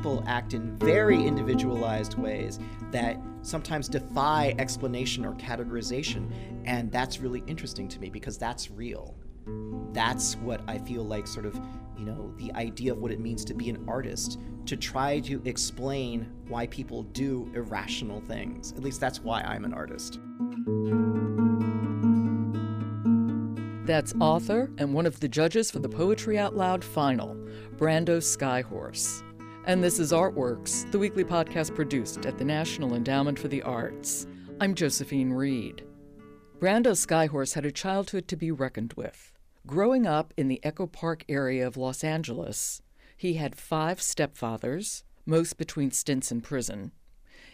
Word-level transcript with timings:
people 0.00 0.24
act 0.26 0.54
in 0.54 0.78
very 0.78 1.22
individualized 1.22 2.14
ways 2.14 2.58
that 2.90 3.18
sometimes 3.42 3.86
defy 3.86 4.54
explanation 4.58 5.26
or 5.26 5.34
categorization. 5.34 6.32
And 6.64 6.90
that's 6.90 7.20
really 7.20 7.42
interesting 7.46 7.86
to 7.88 8.00
me 8.00 8.08
because 8.08 8.38
that's 8.38 8.70
real. 8.70 9.14
That's 9.92 10.36
what 10.36 10.62
I 10.66 10.78
feel 10.78 11.04
like, 11.04 11.26
sort 11.26 11.44
of, 11.44 11.54
you 11.98 12.06
know, 12.06 12.32
the 12.38 12.50
idea 12.54 12.92
of 12.92 12.98
what 12.98 13.12
it 13.12 13.20
means 13.20 13.44
to 13.44 13.52
be 13.52 13.68
an 13.68 13.84
artist, 13.86 14.40
to 14.64 14.74
try 14.74 15.20
to 15.20 15.42
explain 15.44 16.32
why 16.48 16.66
people 16.68 17.02
do 17.02 17.50
irrational 17.54 18.22
things. 18.22 18.72
At 18.72 18.82
least 18.82 19.02
that's 19.02 19.20
why 19.20 19.42
I'm 19.42 19.66
an 19.66 19.74
artist. 19.74 20.18
That's 23.86 24.14
author 24.18 24.70
and 24.78 24.94
one 24.94 25.04
of 25.04 25.20
the 25.20 25.28
judges 25.28 25.70
for 25.70 25.80
the 25.80 25.90
Poetry 25.90 26.38
Out 26.38 26.56
Loud 26.56 26.82
final, 26.82 27.36
Brando 27.76 28.16
Skyhorse. 28.16 29.24
And 29.70 29.84
this 29.84 30.00
is 30.00 30.10
Artworks, 30.10 30.90
the 30.90 30.98
weekly 30.98 31.22
podcast 31.22 31.76
produced 31.76 32.26
at 32.26 32.36
the 32.36 32.44
National 32.44 32.96
Endowment 32.96 33.38
for 33.38 33.46
the 33.46 33.62
Arts. 33.62 34.26
I'm 34.60 34.74
Josephine 34.74 35.32
Reed. 35.32 35.84
Brando 36.58 36.90
Skyhorse 36.90 37.54
had 37.54 37.64
a 37.64 37.70
childhood 37.70 38.26
to 38.26 38.36
be 38.36 38.50
reckoned 38.50 38.94
with. 38.94 39.32
Growing 39.68 40.08
up 40.08 40.34
in 40.36 40.48
the 40.48 40.58
Echo 40.64 40.88
Park 40.88 41.24
area 41.28 41.64
of 41.64 41.76
Los 41.76 42.02
Angeles, 42.02 42.82
he 43.16 43.34
had 43.34 43.54
five 43.54 44.00
stepfathers, 44.00 45.04
most 45.24 45.56
between 45.56 45.92
stints 45.92 46.32
in 46.32 46.40
prison. 46.40 46.90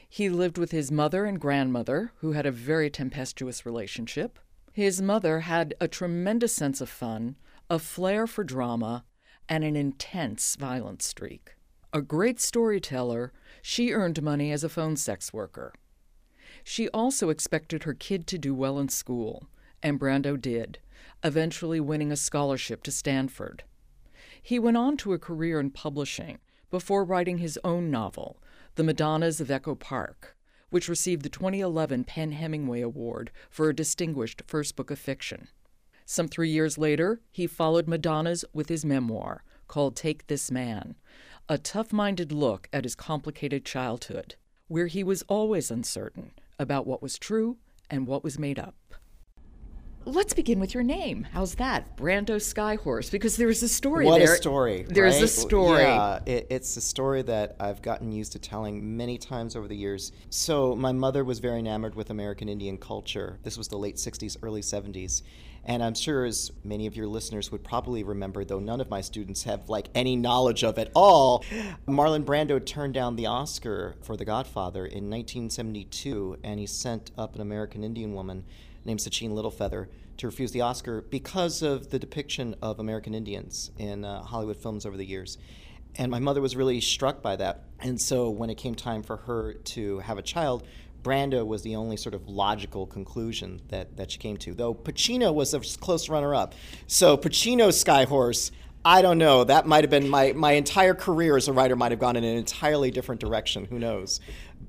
He 0.09 0.31
lived 0.31 0.57
with 0.57 0.71
his 0.71 0.91
mother 0.91 1.27
and 1.27 1.39
grandmother, 1.39 2.13
who 2.21 2.33
had 2.33 2.47
a 2.47 2.51
very 2.51 2.89
tempestuous 2.89 3.67
relationship. 3.67 4.39
His 4.73 5.03
mother 5.03 5.41
had 5.41 5.75
a 5.83 5.87
tremendous 5.87 6.55
sense 6.55 6.81
of 6.81 6.89
fun, 6.89 7.37
a 7.69 7.79
flair 7.79 8.27
for 8.27 8.43
drama, 8.43 9.05
and 9.51 9.63
an 9.65 9.77
intense 9.77 10.57
violent 10.57 11.03
streak. 11.03 11.56
A 11.97 12.03
great 12.03 12.39
storyteller, 12.39 13.33
she 13.63 13.95
earned 13.95 14.23
money 14.23 14.53
as 14.53 14.63
a 14.63 14.69
phone 14.69 14.97
sex 14.97 15.33
worker. 15.33 15.73
She 16.63 16.91
also 16.91 17.31
expected 17.31 17.85
her 17.85 17.95
kid 17.95 18.27
to 18.27 18.37
do 18.37 18.55
well 18.55 18.79
in 18.79 18.91
school, 18.91 19.49
and 19.83 19.99
Brando 19.99 20.39
did, 20.39 20.79
eventually 21.25 21.81
winning 21.81 22.13
a 22.13 22.17
scholarship 22.17 22.83
to 22.83 22.93
Stanford. 22.93 23.65
He 24.43 24.59
went 24.59 24.77
on 24.77 24.99
to 24.99 25.15
a 25.15 25.19
career 25.19 25.59
in 25.59 25.71
publishing 25.71 26.37
before 26.71 27.03
writing 27.03 27.39
his 27.39 27.59
own 27.65 27.91
novel, 27.91 28.43
The 28.75 28.85
Madonnas 28.85 29.41
of 29.41 29.51
Echo 29.51 29.75
Park, 29.75 30.37
which 30.69 30.91
received 30.91 31.23
the 31.23 31.31
2011 31.31 32.05
PEN 32.05 32.33
Hemingway 32.33 32.83
Award 32.83 33.31
for 33.49 33.71
a 33.71 33.75
distinguished 33.75 34.43
first 34.47 34.77
book 34.77 34.91
of 34.91 34.99
fiction. 34.99 35.49
Some 36.05 36.29
three 36.29 36.51
years 36.51 36.77
later, 36.77 37.23
he 37.33 37.47
followed 37.47 37.89
Madonnas 37.89 38.45
with 38.53 38.69
his 38.69 38.85
memoir 38.85 39.45
called 39.67 39.97
Take 39.97 40.27
This 40.27 40.51
Man, 40.51 40.95
a 41.49 41.59
tough 41.59 41.93
minded 41.93 42.33
look 42.33 42.69
at 42.73 42.85
his 42.85 42.97
complicated 42.97 43.65
childhood, 43.65 44.35
where 44.67 44.89
he 44.89 45.05
was 45.05 45.23
always 45.29 45.71
uncertain 45.71 46.33
about 46.59 46.87
what 46.87 47.01
was 47.03 47.19
true 47.19 47.57
and 47.89 48.07
what 48.07 48.25
was 48.25 48.39
made 48.39 48.59
up. 48.59 48.75
Let's 50.09 50.35
begin 50.35 50.61
with 50.61 50.73
your 50.73 50.85
name. 50.85 51.27
How's 51.33 51.57
that? 51.57 51.97
Brando 51.97 52.37
Skyhorse. 52.37 53.11
Because 53.11 53.37
there's 53.37 53.65
a 53.65 53.69
story 53.69 54.07
what 54.07 54.21
there. 54.21 54.35
a 54.35 54.37
story. 54.37 54.87
There's 54.89 55.17
right? 55.17 55.25
a 55.25 55.27
story. 55.27 55.83
Yeah, 55.83 56.21
it, 56.25 56.47
it's 56.49 56.77
a 56.77 56.81
story 56.81 57.23
that 57.23 57.57
I've 57.59 57.83
gotten 57.83 58.13
used 58.13 58.31
to 58.33 58.39
telling 58.39 58.97
many 58.97 59.19
times 59.19 59.57
over 59.57 59.67
the 59.67 59.75
years. 59.75 60.13
So, 60.31 60.77
my 60.77 60.93
mother 60.93 61.25
was 61.25 61.41
very 61.41 61.59
enamored 61.59 61.97
with 61.97 62.11
American 62.11 62.49
Indian 62.49 62.79
culture. 62.79 63.41
This 63.43 63.59
was 63.59 63.67
the 63.67 63.79
late 63.79 63.97
60s, 63.97 64.37
early 64.45 64.61
70s. 64.61 65.23
And 65.65 65.83
I'm 65.83 65.97
sure, 65.97 66.25
as 66.25 66.53
many 66.63 66.87
of 66.87 66.95
your 66.95 67.09
listeners 67.09 67.51
would 67.51 67.65
probably 67.65 68.05
remember, 68.05 68.45
though 68.45 68.61
none 68.61 68.81
of 68.81 68.89
my 68.89 69.01
students 69.01 69.43
have 69.43 69.69
like 69.69 69.89
any 69.97 70.15
knowledge 70.15 70.63
of 70.63 70.79
it 70.79 70.93
all, 70.95 71.45
Marlon 71.89 72.25
Brando 72.25 72.65
turned 72.65 72.95
down 72.95 73.17
the 73.17 73.27
Oscar 73.27 73.97
for 74.03 74.17
The 74.17 74.25
Godfather 74.25 74.87
in 74.87 75.11
1972, 75.11 76.39
and 76.45 76.61
he 76.61 76.67
sent 76.67 77.11
up 77.19 77.35
an 77.35 77.41
American 77.41 77.83
Indian 77.83 78.15
woman 78.15 78.45
named 78.87 79.01
Sacheen 79.01 79.33
Littlefeather 79.33 79.89
to 80.17 80.27
refuse 80.27 80.53
the 80.53 80.63
Oscar 80.63 81.03
because 81.03 81.63
of 81.63 81.91
the 81.91 81.99
depiction 81.99 82.55
of 82.63 82.79
American 82.79 83.15
Indians 83.15 83.71
in 83.79 84.05
uh, 84.05 84.23
Hollywood 84.23 84.57
films 84.57 84.87
over 84.87 84.97
the 84.97 85.05
years. 85.05 85.37
And 85.97 86.11
my 86.11 86.19
mother 86.19 86.41
was 86.41 86.57
really 86.57 86.81
struck 86.81 87.23
by 87.23 87.37
that. 87.37 87.65
And 87.81 88.01
so 88.01 88.31
when 88.31 88.51
it 88.51 88.57
came 88.57 88.75
time 88.75 89.03
for 89.03 89.17
her 89.19 89.55
to 89.55 89.99
have 90.01 90.19
a 90.19 90.23
child, 90.23 90.67
Brando 91.03 91.47
was 91.47 91.63
the 91.63 91.77
only 91.77 91.97
sort 91.97 92.15
of 92.15 92.29
logical 92.29 92.87
conclusion 92.87 93.63
that, 93.69 93.97
that 93.97 94.11
she 94.11 94.19
came 94.19 94.37
to, 94.39 94.55
though 94.55 94.75
Pacino 94.75 95.33
was 95.33 95.55
a 95.55 95.61
close 95.79 96.09
runner 96.09 96.35
up. 96.35 96.55
So 96.87 97.17
Pacino's 97.17 97.83
Skyhorse, 97.83 98.51
I 98.85 99.03
don't 99.03 99.19
know. 99.19 99.45
That 99.45 99.67
might 99.67 99.83
have 99.85 99.91
been 99.91 100.09
my, 100.09 100.33
my 100.33 100.53
entire 100.53 100.95
career 100.95 101.37
as 101.37 101.49
a 101.49 101.53
writer 101.53 101.77
might 101.77 101.91
have 101.91 102.01
gone 102.01 102.17
in 102.17 102.25
an 102.25 102.37
entirely 102.37 102.91
different 102.91 103.21
direction. 103.21 103.65
Who 103.65 103.79
knows? 103.79 104.21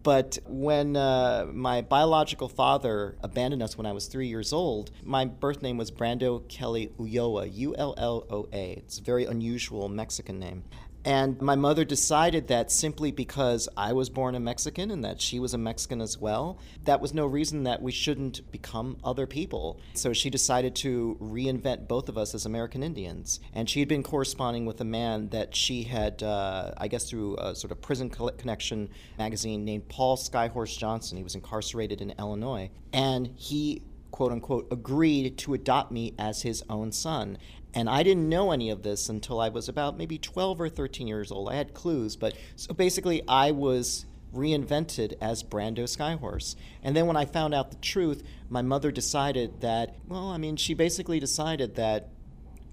But 0.08 0.38
when 0.46 0.96
uh, 0.96 1.48
my 1.52 1.82
biological 1.82 2.48
father 2.48 3.18
abandoned 3.22 3.62
us 3.62 3.78
when 3.78 3.86
I 3.86 3.92
was 3.92 4.08
three 4.08 4.28
years 4.28 4.54
old, 4.54 4.90
my 5.04 5.26
birth 5.26 5.62
name 5.62 5.76
was 5.76 5.92
Brando 5.92 6.48
Kelly 6.48 6.94
Ulloa, 6.98 7.54
U 7.54 7.76
L 7.78 7.94
L 7.98 8.26
O 8.30 8.48
A. 8.54 8.72
It's 8.72 9.00
a 9.00 9.04
very 9.04 9.26
unusual 9.26 9.90
Mexican 9.90 10.40
name. 10.40 10.64
And 11.08 11.42
my 11.42 11.56
mother 11.56 11.86
decided 11.86 12.50
that 12.50 12.70
simply 12.70 13.12
because 13.12 13.70
I 13.78 13.94
was 13.94 14.10
born 14.10 14.36
a 14.36 14.42
Mexican 14.42 14.92
and 14.92 15.06
that 15.06 15.22
she 15.22 15.40
was 15.40 15.54
a 15.54 15.58
Mexican 15.58 16.02
as 16.02 16.18
well, 16.18 16.60
that 16.84 17.00
was 17.00 17.14
no 17.14 17.26
reason 17.26 17.64
that 17.64 17.82
we 17.82 17.94
shouldn't 17.94 18.52
become 18.52 18.98
other 19.06 19.26
people. 19.26 19.80
So 19.94 20.12
she 20.12 20.30
decided 20.30 20.76
to 20.76 21.16
reinvent 21.22 21.88
both 21.88 22.10
of 22.10 22.18
us 22.18 22.36
as 22.36 22.46
American 22.46 22.84
Indians. 22.84 23.40
And 23.54 23.70
she 23.70 23.80
had 23.80 23.88
been 23.88 24.04
corresponding 24.04 24.66
with 24.66 24.82
a 24.82 24.84
man 24.84 25.30
that 25.30 25.56
she 25.56 25.84
had, 25.84 26.22
uh, 26.24 26.74
I 26.76 26.90
guess, 26.90 27.10
through 27.10 27.38
a 27.38 27.56
sort 27.56 27.72
of 27.72 27.82
prison 27.82 28.10
connection 28.10 28.90
magazine 29.18 29.64
named 29.64 29.88
Paul 29.88 30.18
Skyhorse 30.18 30.78
Johnson. 30.78 31.16
He 31.16 31.24
was 31.24 31.36
incarcerated 31.36 32.02
in 32.02 32.16
Illinois. 32.20 32.70
And 32.92 33.28
he 33.38 33.82
quote 34.12 34.32
unquote, 34.32 34.68
agreed 34.72 35.38
to 35.38 35.54
adopt 35.54 35.92
me 35.92 36.14
as 36.18 36.42
his 36.42 36.64
own 36.70 36.92
son. 36.92 37.38
And 37.74 37.90
I 37.90 38.02
didn't 38.04 38.30
know 38.30 38.52
any 38.52 38.70
of 38.70 38.84
this 38.84 39.10
until 39.10 39.40
I 39.40 39.50
was 39.50 39.70
about 39.70 39.98
maybe 39.98 40.18
12 40.18 40.62
or 40.62 40.70
13 40.70 41.08
years 41.08 41.32
old. 41.32 41.50
I 41.50 41.56
had 41.56 41.74
clues, 41.74 42.16
but 42.16 42.36
so 42.56 42.74
basically 42.74 43.22
I 43.28 43.52
was 43.52 44.06
reinvented 44.34 45.16
as 45.22 45.44
Brando 45.44 45.84
Skyhorse. 45.84 46.56
And 46.84 46.96
then 46.96 47.08
when 47.08 47.18
I 47.18 47.26
found 47.26 47.54
out 47.54 47.72
the 47.72 47.78
truth, 47.78 48.24
my 48.50 48.62
mother 48.62 48.92
decided 48.92 49.62
that, 49.62 49.96
well, 50.08 50.30
I 50.30 50.38
mean, 50.38 50.56
she 50.56 50.74
basically 50.74 51.20
decided 51.20 51.76
that 51.76 52.10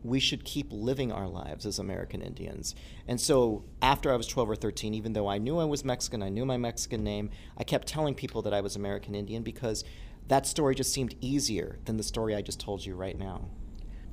we 0.03 0.21
should 0.21 0.45
keep 0.45 0.67
living 0.71 1.11
our 1.11 1.27
lives 1.27 1.65
as 1.65 1.79
American 1.79 2.21
Indians. 2.21 2.75
And 3.09 3.19
so 3.19 3.65
after 3.81 4.13
I 4.13 4.17
was 4.17 4.27
12 4.27 4.51
or 4.51 4.57
13, 4.57 4.93
even 4.95 5.15
though 5.15 5.29
I 5.29 5.39
knew 5.39 5.59
I 5.59 5.65
was 5.65 5.85
Mexican, 5.85 6.23
I 6.23 6.29
knew 6.29 6.45
my 6.45 6.59
Mexican 6.59 7.03
name, 7.03 7.31
I 7.57 7.65
kept 7.65 7.89
telling 7.89 8.15
people 8.15 8.43
that 8.43 8.53
I 8.53 8.61
was 8.61 8.77
American 8.77 9.15
Indian 9.15 9.43
because 9.43 9.83
that 10.29 10.47
story 10.47 10.75
just 10.75 10.93
seemed 10.93 11.15
easier 11.21 11.79
than 11.87 11.97
the 11.97 12.03
story 12.03 12.35
I 12.35 12.43
just 12.43 12.61
told 12.61 12.85
you 12.85 12.95
right 12.95 13.19
now. 13.19 13.49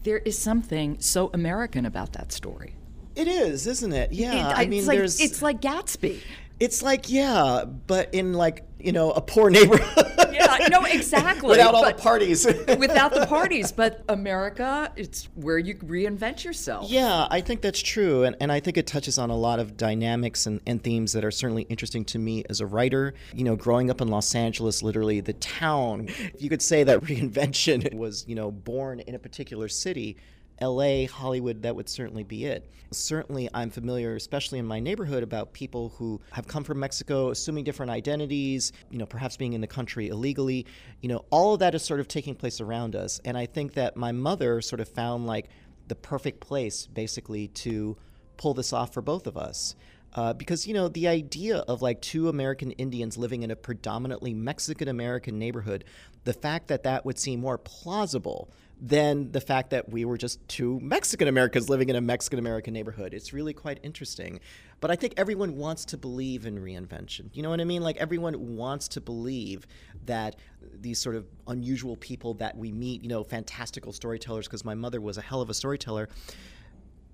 There 0.03 0.17
is 0.19 0.37
something 0.37 0.97
so 0.99 1.29
American 1.33 1.85
about 1.85 2.13
that 2.13 2.31
story. 2.31 2.75
It 3.15 3.27
is, 3.27 3.67
isn't 3.67 3.93
it? 3.93 4.11
Yeah. 4.13 4.51
It- 4.51 4.57
I 4.57 4.65
mean, 4.65 4.79
it's 4.79 4.87
like, 4.87 4.97
there's. 4.97 5.19
it's 5.19 5.41
like 5.41 5.61
Gatsby. 5.61 6.19
It's 6.59 6.81
like 6.83 7.09
yeah, 7.09 7.65
but 7.65 8.13
in 8.13 8.33
like 8.33 8.63
you 8.79 8.91
know 8.91 9.11
a 9.11 9.21
poor 9.21 9.49
neighborhood. 9.49 10.05
No, 10.69 10.83
exactly. 10.91 11.49
Without 11.49 11.73
all 11.73 11.85
the 11.85 11.93
parties. 11.93 12.45
Without 12.77 13.13
the 13.13 13.25
parties, 13.25 13.71
but 13.71 14.03
America, 14.09 14.91
it's 14.95 15.29
where 15.35 15.57
you 15.57 15.75
reinvent 15.75 16.43
yourself. 16.43 16.89
Yeah, 16.89 17.27
I 17.29 17.41
think 17.41 17.61
that's 17.61 17.81
true. 17.81 18.23
And, 18.23 18.35
and 18.39 18.51
I 18.51 18.59
think 18.59 18.77
it 18.77 18.87
touches 18.87 19.17
on 19.17 19.29
a 19.29 19.35
lot 19.35 19.59
of 19.59 19.77
dynamics 19.77 20.45
and, 20.45 20.61
and 20.65 20.83
themes 20.83 21.13
that 21.13 21.25
are 21.25 21.31
certainly 21.31 21.63
interesting 21.63 22.05
to 22.05 22.19
me 22.19 22.43
as 22.49 22.61
a 22.61 22.65
writer. 22.65 23.13
You 23.33 23.43
know, 23.43 23.55
growing 23.55 23.89
up 23.89 24.01
in 24.01 24.07
Los 24.07 24.35
Angeles, 24.35 24.83
literally 24.83 25.21
the 25.21 25.33
town, 25.33 26.09
you 26.37 26.49
could 26.49 26.61
say 26.61 26.83
that 26.83 27.01
reinvention 27.01 27.93
was, 27.93 28.25
you 28.27 28.35
know, 28.35 28.51
born 28.51 28.99
in 29.01 29.15
a 29.15 29.19
particular 29.19 29.67
city. 29.67 30.17
LA, 30.61 31.07
Hollywood, 31.07 31.63
that 31.63 31.75
would 31.75 31.89
certainly 31.89 32.23
be 32.23 32.45
it. 32.45 32.69
Certainly, 32.91 33.49
I'm 33.53 33.69
familiar, 33.69 34.15
especially 34.15 34.59
in 34.59 34.65
my 34.65 34.79
neighborhood, 34.79 35.23
about 35.23 35.53
people 35.53 35.89
who 35.97 36.21
have 36.31 36.47
come 36.47 36.63
from 36.63 36.79
Mexico, 36.79 37.29
assuming 37.29 37.63
different 37.63 37.89
identities, 37.89 38.71
you 38.89 38.97
know, 38.97 39.05
perhaps 39.05 39.37
being 39.37 39.53
in 39.53 39.61
the 39.61 39.67
country 39.67 40.09
illegally. 40.09 40.65
You 41.01 41.09
know, 41.09 41.25
all 41.29 41.53
of 41.53 41.59
that 41.59 41.73
is 41.73 41.83
sort 41.83 41.99
of 41.99 42.07
taking 42.07 42.35
place 42.35 42.61
around 42.61 42.95
us. 42.95 43.19
And 43.25 43.37
I 43.37 43.45
think 43.45 43.73
that 43.73 43.97
my 43.97 44.11
mother 44.11 44.61
sort 44.61 44.81
of 44.81 44.89
found 44.89 45.25
like 45.25 45.49
the 45.87 45.95
perfect 45.95 46.39
place, 46.41 46.85
basically, 46.85 47.47
to 47.47 47.97
pull 48.37 48.53
this 48.53 48.73
off 48.73 48.93
for 48.93 49.01
both 49.01 49.27
of 49.27 49.37
us. 49.37 49.75
Uh, 50.13 50.33
because 50.33 50.67
you 50.67 50.73
know 50.73 50.89
the 50.89 51.07
idea 51.07 51.59
of 51.59 51.81
like 51.81 52.01
two 52.01 52.27
American 52.27 52.71
Indians 52.71 53.17
living 53.17 53.43
in 53.43 53.51
a 53.51 53.55
predominantly 53.55 54.33
Mexican 54.33 54.89
American 54.89 55.39
neighborhood, 55.39 55.85
the 56.25 56.33
fact 56.33 56.67
that 56.67 56.83
that 56.83 57.05
would 57.05 57.17
seem 57.17 57.39
more 57.39 57.57
plausible 57.57 58.49
than 58.83 59.31
the 59.31 59.39
fact 59.39 59.69
that 59.69 59.89
we 59.89 60.05
were 60.05 60.17
just 60.17 60.45
two 60.47 60.79
Mexican 60.79 61.27
Americans 61.27 61.69
living 61.69 61.89
in 61.89 61.95
a 61.95 62.01
Mexican 62.01 62.39
American 62.39 62.73
neighborhood. 62.73 63.13
It's 63.13 63.31
really 63.31 63.53
quite 63.53 63.79
interesting. 63.83 64.39
But 64.79 64.89
I 64.89 64.95
think 64.95 65.13
everyone 65.17 65.55
wants 65.57 65.85
to 65.85 65.97
believe 65.97 66.47
in 66.47 66.57
reinvention. 66.57 67.29
You 67.33 67.43
know 67.43 67.51
what 67.51 67.61
I 67.61 67.63
mean? 67.63 67.83
Like 67.83 67.97
everyone 67.97 68.55
wants 68.57 68.87
to 68.89 69.01
believe 69.01 69.67
that 70.07 70.35
these 70.73 70.99
sort 70.99 71.15
of 71.15 71.27
unusual 71.47 71.95
people 71.95 72.33
that 72.35 72.57
we 72.57 72.71
meet, 72.71 73.03
you 73.03 73.09
know, 73.09 73.23
fantastical 73.23 73.93
storytellers, 73.93 74.47
because 74.47 74.65
my 74.65 74.73
mother 74.73 74.99
was 74.99 75.19
a 75.19 75.21
hell 75.21 75.41
of 75.41 75.51
a 75.51 75.53
storyteller 75.53 76.09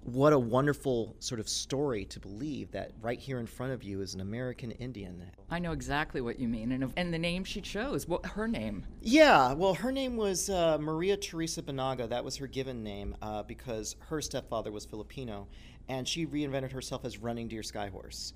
what 0.07 0.31
a 0.31 0.39
wonderful 0.39 1.13
sort 1.19 1.37
of 1.37 1.49
story 1.49 2.05
to 2.05 2.17
believe 2.17 2.71
that 2.71 2.91
right 3.01 3.19
here 3.19 3.39
in 3.39 3.45
front 3.45 3.73
of 3.73 3.83
you 3.83 3.99
is 3.99 4.13
an 4.13 4.21
American 4.21 4.71
Indian. 4.71 5.21
I 5.51 5.59
know 5.59 5.73
exactly 5.73 6.21
what 6.21 6.39
you 6.39 6.47
mean. 6.47 6.71
And, 6.71 6.93
and 6.95 7.13
the 7.13 7.19
name 7.19 7.43
she 7.43 7.59
chose, 7.59 8.07
what 8.07 8.25
her 8.25 8.47
name? 8.47 8.85
Yeah, 9.01 9.51
well, 9.51 9.73
her 9.73 9.91
name 9.91 10.15
was 10.15 10.49
uh, 10.49 10.77
Maria 10.79 11.17
Teresa 11.17 11.61
Banaga. 11.61 12.07
That 12.07 12.23
was 12.23 12.37
her 12.37 12.47
given 12.47 12.83
name 12.83 13.17
uh, 13.21 13.43
because 13.43 13.97
her 14.07 14.21
stepfather 14.21 14.71
was 14.71 14.85
Filipino, 14.85 15.45
and 15.89 16.07
she 16.07 16.25
reinvented 16.25 16.71
herself 16.71 17.03
as 17.03 17.17
Running 17.17 17.49
Deer 17.49 17.61
Skyhorse. 17.61 18.31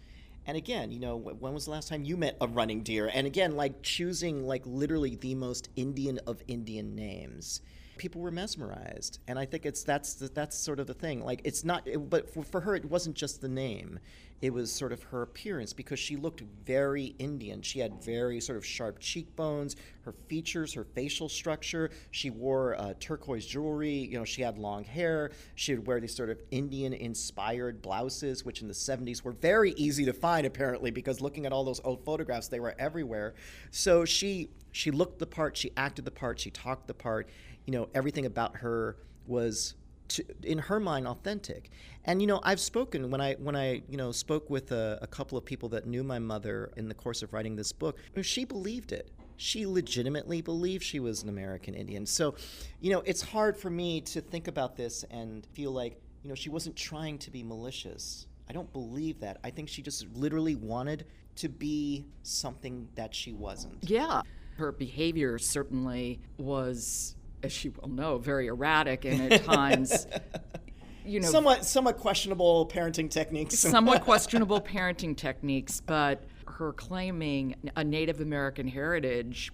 And 0.45 0.57
again, 0.57 0.91
you 0.91 0.99
know, 0.99 1.15
when 1.15 1.53
was 1.53 1.65
the 1.65 1.71
last 1.71 1.87
time 1.87 2.03
you 2.03 2.17
met 2.17 2.35
a 2.41 2.47
running 2.47 2.83
deer? 2.83 3.09
And 3.13 3.25
again, 3.25 3.55
like 3.55 3.81
choosing 3.81 4.45
like 4.45 4.63
literally 4.65 5.15
the 5.15 5.35
most 5.35 5.69
Indian 5.77 6.19
of 6.27 6.41
Indian 6.49 6.95
names 6.95 7.61
people 8.01 8.19
were 8.19 8.31
mesmerized. 8.31 9.19
And 9.27 9.37
i 9.37 9.45
think 9.45 9.63
it's 9.63 9.83
that's 9.83 10.15
that's 10.15 10.57
sort 10.57 10.79
of 10.79 10.87
the 10.87 10.93
thing. 10.95 11.23
Like 11.23 11.41
it's 11.43 11.63
not 11.63 11.87
it, 11.87 12.09
but 12.09 12.33
for, 12.33 12.41
for 12.43 12.59
her 12.61 12.75
it 12.75 12.85
wasn't 12.85 13.15
just 13.15 13.41
the 13.41 13.47
name. 13.47 13.99
It 14.41 14.51
was 14.51 14.71
sort 14.71 14.91
of 14.91 15.03
her 15.03 15.21
appearance 15.21 15.71
because 15.71 15.99
she 15.99 16.15
looked 16.15 16.41
very 16.65 17.13
indian. 17.19 17.61
She 17.61 17.77
had 17.77 18.03
very 18.03 18.41
sort 18.41 18.57
of 18.57 18.65
sharp 18.65 18.97
cheekbones 18.97 19.75
her 20.03 20.13
features 20.27 20.73
her 20.73 20.83
facial 20.83 21.29
structure. 21.29 21.91
She 22.09 22.31
wore 22.31 22.75
uh, 22.75 22.95
turquoise 22.99 23.45
jewelry. 23.45 23.93
You 23.93 24.17
know 24.17 24.25
she 24.25 24.41
had 24.41 24.57
long 24.57 24.83
hair. 24.83 25.29
She 25.53 25.75
would 25.75 25.85
wear 25.85 25.99
these 25.99 26.15
sort 26.15 26.31
of 26.31 26.41
indian 26.49 26.93
inspired 26.93 27.83
blouses 27.83 28.43
which 28.43 28.63
in 28.63 28.67
the 28.67 28.73
70s 28.73 29.23
were 29.23 29.31
very 29.33 29.73
easy 29.73 30.05
to 30.05 30.13
find 30.13 30.47
apparently 30.47 30.89
because 30.89 31.21
looking 31.21 31.45
at 31.45 31.53
all 31.53 31.63
those 31.63 31.81
old 31.83 32.03
photographs 32.03 32.47
they 32.47 32.59
were 32.59 32.73
everywhere. 32.79 33.35
So 33.69 34.05
she 34.05 34.49
she 34.71 34.91
looked 34.91 35.19
the 35.19 35.27
part. 35.27 35.57
She 35.57 35.71
acted 35.75 36.05
the 36.05 36.11
part. 36.11 36.39
She 36.39 36.49
talked 36.49 36.87
the 36.87 36.93
part 36.93 37.29
you 37.65 37.73
know, 37.73 37.89
everything 37.93 38.25
about 38.25 38.57
her 38.57 38.97
was 39.27 39.75
to, 40.09 40.25
in 40.43 40.57
her 40.57 40.79
mind 40.79 41.07
authentic. 41.07 41.69
And 42.05 42.21
you 42.21 42.27
know, 42.27 42.39
I've 42.43 42.59
spoken 42.59 43.09
when 43.09 43.21
I 43.21 43.35
when 43.35 43.55
I 43.55 43.81
you 43.87 43.97
know 43.97 44.11
spoke 44.11 44.49
with 44.49 44.71
a, 44.71 44.99
a, 45.01 45.07
couple 45.07 45.37
of 45.37 45.45
people 45.45 45.69
that 45.69 45.85
knew 45.85 46.03
my 46.03 46.19
mother 46.19 46.71
in 46.77 46.87
the 46.87 46.93
course 46.93 47.21
of 47.21 47.33
writing 47.33 47.55
this 47.55 47.71
book. 47.71 47.97
She 48.21 48.45
believed 48.45 48.91
it. 48.91 49.11
She 49.37 49.65
legitimately 49.65 50.41
believed 50.41 50.83
she 50.83 50.99
was 50.99 51.23
an 51.23 51.29
American 51.29 51.73
Indian. 51.73 52.05
So, 52.05 52.35
you 52.79 52.91
know, 52.91 53.01
it's 53.05 53.21
hard 53.21 53.57
for 53.57 53.69
me 53.69 54.01
to 54.01 54.21
think 54.21 54.47
about 54.47 54.75
this 54.75 55.03
and 55.09 55.47
feel 55.53 55.71
like 55.71 55.99
you 56.23 56.29
know 56.29 56.35
she 56.35 56.49
wasn't 56.49 56.75
trying 56.75 57.17
to 57.19 57.31
be 57.31 57.43
malicious. 57.43 58.27
I 58.49 58.53
don't 58.53 58.71
believe 58.73 59.19
that. 59.21 59.39
I 59.43 59.49
think 59.49 59.69
she 59.69 59.81
just 59.81 60.05
literally 60.13 60.55
wanted 60.55 61.05
to 61.37 61.47
be 61.47 62.05
something 62.23 62.87
that 62.95 63.15
she 63.15 63.31
wasn't. 63.31 63.77
Yeah. 63.81 64.21
Her 64.57 64.71
behavior 64.71 65.37
certainly 65.39 66.19
was 66.37 67.15
as 67.43 67.63
you 67.63 67.73
well 67.77 67.89
know, 67.89 68.17
very 68.17 68.47
erratic 68.47 69.05
and 69.05 69.31
at 69.31 69.43
times, 69.43 70.07
you 71.05 71.19
know, 71.19 71.27
somewhat 71.27 71.65
somewhat 71.65 71.97
questionable 71.97 72.67
parenting 72.67 73.09
techniques. 73.09 73.57
somewhat 73.57 74.01
questionable 74.03 74.61
parenting 74.61 75.15
techniques, 75.15 75.81
but 75.81 76.23
her 76.47 76.73
claiming 76.73 77.55
a 77.75 77.83
Native 77.83 78.21
American 78.21 78.67
heritage, 78.67 79.51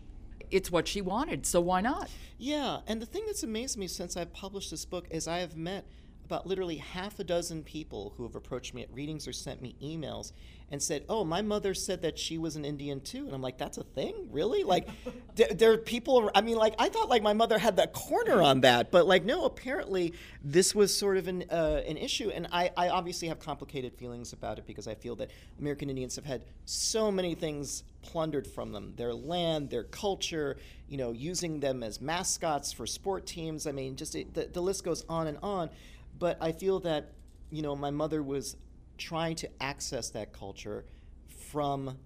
it's 0.51 0.71
what 0.71 0.87
she 0.87 1.01
wanted, 1.01 1.45
so 1.45 1.61
why 1.61 1.81
not? 1.81 2.09
Yeah, 2.37 2.79
and 2.87 3.01
the 3.01 3.05
thing 3.05 3.23
that's 3.25 3.43
amazed 3.43 3.77
me 3.77 3.87
since 3.87 4.17
I've 4.17 4.33
published 4.33 4.71
this 4.71 4.85
book 4.85 5.07
is 5.09 5.27
I 5.27 5.39
have 5.39 5.55
met 5.55 5.85
about 6.27 6.45
literally 6.45 6.75
half 6.75 7.19
a 7.19 7.24
dozen 7.24 7.63
people 7.63 8.13
who 8.18 8.24
have 8.24 8.35
approached 8.35 8.74
me 8.74 8.83
at 8.83 8.94
readings 8.94 9.27
or 9.27 9.33
sent 9.33 9.62
me 9.62 9.75
emails 9.81 10.33
and 10.69 10.83
said, 10.83 11.06
"Oh, 11.07 11.24
my 11.24 11.41
mother 11.41 11.74
said 11.74 12.01
that 12.01 12.19
she 12.19 12.38
was 12.38 12.57
an 12.57 12.65
Indian 12.65 13.00
too," 13.00 13.25
and 13.25 13.33
I'm 13.33 13.41
like, 13.41 13.57
"That's 13.57 13.77
a 13.77 13.83
thing, 13.83 14.27
really?" 14.29 14.63
Like, 14.65 14.89
there, 15.35 15.47
there, 15.47 15.71
are 15.71 15.77
people. 15.77 16.29
I 16.35 16.41
mean, 16.41 16.57
like, 16.57 16.75
I 16.77 16.89
thought 16.89 17.07
like 17.07 17.24
my 17.24 17.31
mother 17.31 17.57
had 17.57 17.77
that 17.77 17.94
corner 17.94 18.41
on 18.41 18.62
that, 18.62 18.91
but 18.91 19.07
like, 19.07 19.24
no, 19.24 19.45
apparently 19.45 20.13
this 20.44 20.75
was 20.75 20.95
sort 20.95 21.15
of 21.15 21.29
an 21.29 21.45
uh, 21.50 21.81
an 21.88 21.95
issue, 21.95 22.30
and 22.30 22.47
I, 22.51 22.71
I 22.75 22.89
obviously 22.89 23.30
have 23.30 23.39
complicated 23.39 23.95
feelings 23.95 24.33
about 24.33 24.59
it 24.59 24.68
because 24.68 24.88
I 24.88 24.95
feel 24.95 25.15
that 25.15 25.31
American 25.59 25.89
Indians 25.89 26.18
have 26.18 26.25
had 26.25 26.44
so 26.65 27.09
many 27.09 27.35
things 27.35 27.83
plundered 28.01 28.47
from 28.47 28.71
them. 28.71 28.94
Their 28.95 29.13
land 29.13 29.69
their 29.69 29.83
culture 29.83 30.57
you 30.88 30.97
know 30.97 31.12
using 31.12 31.59
them 31.59 31.83
as 31.83 32.00
mascots 32.01 32.71
for 32.71 32.88
sport 32.88 33.25
teams. 33.25 33.68
I 33.68 33.71
mean 33.71 33.95
just 33.95 34.15
it, 34.15 34.33
the, 34.33 34.47
the 34.51 34.62
list 34.62 34.83
goes 34.83 35.03
on 35.09 35.27
and 35.27 35.38
on 35.41 35.69
but 36.17 36.37
i 36.41 36.51
feel 36.51 36.79
that 36.79 37.13
you 37.49 37.61
know 37.61 37.75
my 37.75 37.91
mother 37.91 38.21
was 38.21 38.57
trying 38.97 39.35
to 39.35 39.49
access 39.61 40.09
that 40.09 40.33
culture 40.33 40.85
from 41.27 41.97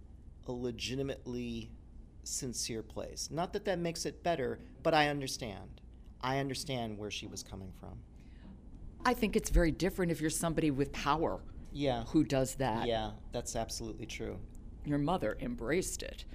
a 0.48 0.52
legitimately 0.52 1.72
sincere 2.24 2.84
place. 2.84 3.30
Not 3.32 3.54
that 3.54 3.66
that 3.66 3.80
makes 3.80 4.06
it 4.06 4.24
better, 4.24 4.60
but 4.84 4.94
I 4.94 5.08
understand. 5.08 5.82
I 6.22 6.40
understand 6.40 6.98
where 6.98 7.12
she 7.12 7.28
was 7.28 7.44
coming 7.44 7.72
from. 7.80 8.00
I 9.04 9.14
think 9.14 9.36
it's 9.36 9.50
very 9.50 9.72
different 9.72 10.12
if 10.12 10.22
you're 10.22 10.30
somebody 10.30 10.70
with 10.70 10.92
power. 10.92 11.42
Yeah. 11.72 12.04
Who 12.08 12.24
does 12.24 12.56
that? 12.56 12.88
Yeah, 12.88 13.12
that's 13.32 13.56
absolutely 13.56 14.06
true. 14.06 14.38
Your 14.86 15.00
mother 15.00 15.38
embraced 15.40 16.04
it 16.04 16.26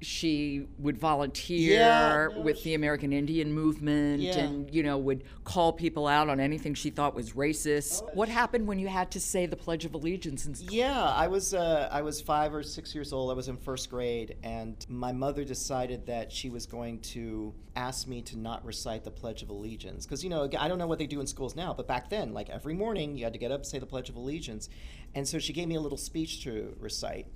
she 0.00 0.66
would 0.78 0.98
volunteer 0.98 1.78
yeah, 1.78 2.28
no, 2.34 2.40
with 2.40 2.58
she, 2.58 2.64
the 2.64 2.74
American 2.74 3.12
Indian 3.12 3.52
movement 3.52 4.20
yeah. 4.20 4.38
and 4.38 4.72
you 4.72 4.82
know 4.82 4.98
would 4.98 5.24
call 5.44 5.72
people 5.72 6.06
out 6.06 6.28
on 6.28 6.40
anything 6.40 6.74
she 6.74 6.90
thought 6.90 7.14
was 7.14 7.32
racist. 7.32 8.02
Oh. 8.02 8.10
What 8.14 8.28
happened 8.28 8.66
when 8.66 8.78
you 8.78 8.88
had 8.88 9.10
to 9.12 9.20
say 9.20 9.46
the 9.46 9.56
Pledge 9.56 9.84
of 9.84 9.94
Allegiance 9.94 10.44
school? 10.44 10.68
Yeah, 10.70 11.02
I 11.02 11.28
was 11.28 11.54
uh, 11.54 11.88
I 11.90 12.02
was 12.02 12.20
5 12.20 12.54
or 12.54 12.62
6 12.62 12.94
years 12.94 13.12
old. 13.12 13.30
I 13.30 13.34
was 13.34 13.48
in 13.48 13.56
first 13.56 13.90
grade 13.90 14.36
and 14.42 14.84
my 14.88 15.12
mother 15.12 15.44
decided 15.44 16.06
that 16.06 16.30
she 16.30 16.50
was 16.50 16.66
going 16.66 17.00
to 17.00 17.54
ask 17.76 18.06
me 18.06 18.22
to 18.22 18.38
not 18.38 18.64
recite 18.64 19.04
the 19.04 19.10
Pledge 19.10 19.42
of 19.42 19.50
Allegiance 19.50 20.06
because 20.06 20.22
you 20.22 20.30
know 20.30 20.48
I 20.58 20.68
don't 20.68 20.78
know 20.78 20.86
what 20.86 20.98
they 20.98 21.06
do 21.06 21.20
in 21.20 21.26
schools 21.26 21.56
now, 21.56 21.74
but 21.74 21.88
back 21.88 22.10
then 22.10 22.32
like 22.32 22.50
every 22.50 22.74
morning 22.74 23.16
you 23.16 23.24
had 23.24 23.32
to 23.32 23.38
get 23.38 23.50
up 23.50 23.60
and 23.60 23.66
say 23.66 23.78
the 23.78 23.86
Pledge 23.86 24.08
of 24.08 24.16
Allegiance. 24.16 24.68
And 25.14 25.26
so 25.26 25.38
she 25.38 25.52
gave 25.52 25.68
me 25.68 25.76
a 25.76 25.80
little 25.80 25.98
speech 25.98 26.42
to 26.44 26.76
recite. 26.80 27.26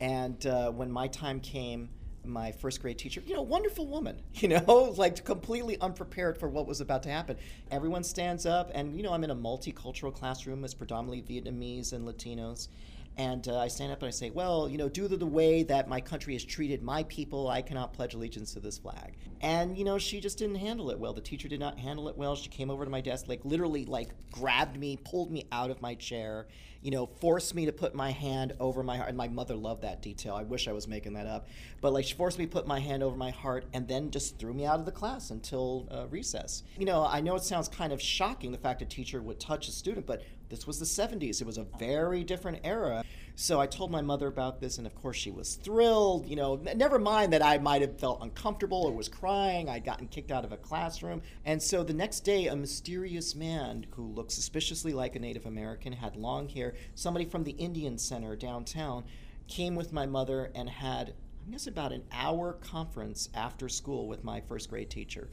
And 0.00 0.44
uh, 0.46 0.70
when 0.70 0.90
my 0.90 1.08
time 1.08 1.40
came, 1.40 1.88
my 2.24 2.52
first 2.52 2.82
grade 2.82 2.98
teacher, 2.98 3.22
you 3.24 3.34
know, 3.34 3.42
wonderful 3.42 3.86
woman, 3.86 4.20
you 4.34 4.48
know, 4.48 4.94
like 4.96 5.24
completely 5.24 5.78
unprepared 5.80 6.38
for 6.38 6.48
what 6.48 6.66
was 6.66 6.80
about 6.80 7.02
to 7.04 7.08
happen. 7.08 7.36
Everyone 7.70 8.02
stands 8.02 8.46
up, 8.46 8.70
and, 8.74 8.96
you 8.96 9.02
know, 9.02 9.12
I'm 9.12 9.24
in 9.24 9.30
a 9.30 9.36
multicultural 9.36 10.12
classroom, 10.12 10.64
it's 10.64 10.74
predominantly 10.74 11.22
Vietnamese 11.22 11.92
and 11.92 12.06
Latinos. 12.06 12.68
And 13.18 13.48
uh, 13.48 13.58
I 13.58 13.68
stand 13.68 13.92
up 13.92 14.00
and 14.00 14.08
I 14.08 14.10
say, 14.10 14.28
well, 14.28 14.68
you 14.68 14.76
know, 14.76 14.90
due 14.90 15.08
to 15.08 15.16
the 15.16 15.26
way 15.26 15.62
that 15.62 15.88
my 15.88 16.02
country 16.02 16.34
has 16.34 16.44
treated 16.44 16.82
my 16.82 17.02
people, 17.04 17.48
I 17.48 17.62
cannot 17.62 17.94
pledge 17.94 18.12
allegiance 18.12 18.52
to 18.52 18.60
this 18.60 18.76
flag. 18.76 19.16
And, 19.40 19.76
you 19.76 19.84
know, 19.84 19.96
she 19.96 20.20
just 20.20 20.36
didn't 20.36 20.56
handle 20.56 20.90
it 20.90 20.98
well. 20.98 21.14
The 21.14 21.22
teacher 21.22 21.48
did 21.48 21.60
not 21.60 21.78
handle 21.78 22.08
it 22.08 22.16
well. 22.16 22.36
She 22.36 22.50
came 22.50 22.70
over 22.70 22.84
to 22.84 22.90
my 22.90 23.00
desk, 23.00 23.26
like 23.26 23.42
literally, 23.44 23.86
like 23.86 24.10
grabbed 24.30 24.78
me, 24.78 24.98
pulled 25.02 25.30
me 25.30 25.46
out 25.50 25.70
of 25.70 25.80
my 25.80 25.94
chair, 25.94 26.46
you 26.82 26.90
know, 26.90 27.06
forced 27.06 27.54
me 27.54 27.64
to 27.66 27.72
put 27.72 27.94
my 27.94 28.10
hand 28.10 28.54
over 28.60 28.82
my 28.82 28.96
heart. 28.96 29.08
And 29.08 29.16
my 29.16 29.28
mother 29.28 29.54
loved 29.54 29.82
that 29.82 30.02
detail. 30.02 30.34
I 30.34 30.42
wish 30.42 30.68
I 30.68 30.72
was 30.72 30.86
making 30.86 31.14
that 31.14 31.26
up. 31.26 31.48
But 31.80 31.94
like, 31.94 32.04
she 32.04 32.14
forced 32.14 32.38
me 32.38 32.44
to 32.44 32.52
put 32.52 32.66
my 32.66 32.80
hand 32.80 33.02
over 33.02 33.16
my 33.16 33.30
heart 33.30 33.64
and 33.72 33.88
then 33.88 34.10
just 34.10 34.38
threw 34.38 34.52
me 34.52 34.66
out 34.66 34.78
of 34.78 34.84
the 34.84 34.92
class 34.92 35.30
until 35.30 35.88
uh, 35.90 36.06
recess. 36.08 36.64
You 36.78 36.84
know, 36.84 37.06
I 37.06 37.20
know 37.20 37.34
it 37.34 37.42
sounds 37.42 37.68
kind 37.68 37.94
of 37.94 38.00
shocking 38.00 38.52
the 38.52 38.58
fact 38.58 38.82
a 38.82 38.84
teacher 38.84 39.22
would 39.22 39.40
touch 39.40 39.68
a 39.68 39.72
student, 39.72 40.06
but 40.06 40.22
this 40.48 40.66
was 40.66 40.78
the 40.78 40.84
70s. 40.84 41.40
It 41.40 41.46
was 41.46 41.58
a 41.58 41.66
very 41.78 42.24
different 42.24 42.60
era. 42.64 43.04
So 43.38 43.60
I 43.60 43.66
told 43.66 43.90
my 43.90 44.00
mother 44.00 44.28
about 44.28 44.60
this, 44.60 44.78
and 44.78 44.86
of 44.86 44.94
course 44.94 45.16
she 45.16 45.30
was 45.30 45.56
thrilled. 45.56 46.26
You 46.26 46.36
know, 46.36 46.56
never 46.74 46.98
mind 46.98 47.34
that 47.34 47.44
I 47.44 47.58
might 47.58 47.82
have 47.82 47.98
felt 47.98 48.22
uncomfortable 48.22 48.84
or 48.84 48.92
was 48.92 49.10
crying. 49.10 49.68
I'd 49.68 49.84
gotten 49.84 50.08
kicked 50.08 50.30
out 50.30 50.44
of 50.44 50.52
a 50.52 50.56
classroom. 50.56 51.20
And 51.44 51.62
so 51.62 51.84
the 51.84 51.92
next 51.92 52.20
day, 52.20 52.46
a 52.46 52.56
mysterious 52.56 53.34
man 53.34 53.86
who 53.90 54.06
looked 54.06 54.32
suspiciously 54.32 54.94
like 54.94 55.16
a 55.16 55.18
Native 55.18 55.44
American, 55.44 55.92
had 55.92 56.16
long 56.16 56.48
hair, 56.48 56.74
somebody 56.94 57.26
from 57.26 57.44
the 57.44 57.52
Indian 57.52 57.98
Center 57.98 58.36
downtown, 58.36 59.04
came 59.48 59.74
with 59.74 59.92
my 59.92 60.06
mother 60.06 60.50
and 60.54 60.70
had, 60.70 61.12
I 61.46 61.50
guess, 61.50 61.66
about 61.66 61.92
an 61.92 62.04
hour 62.12 62.54
conference 62.54 63.28
after 63.34 63.68
school 63.68 64.08
with 64.08 64.24
my 64.24 64.40
first 64.40 64.70
grade 64.70 64.88
teacher. 64.88 65.28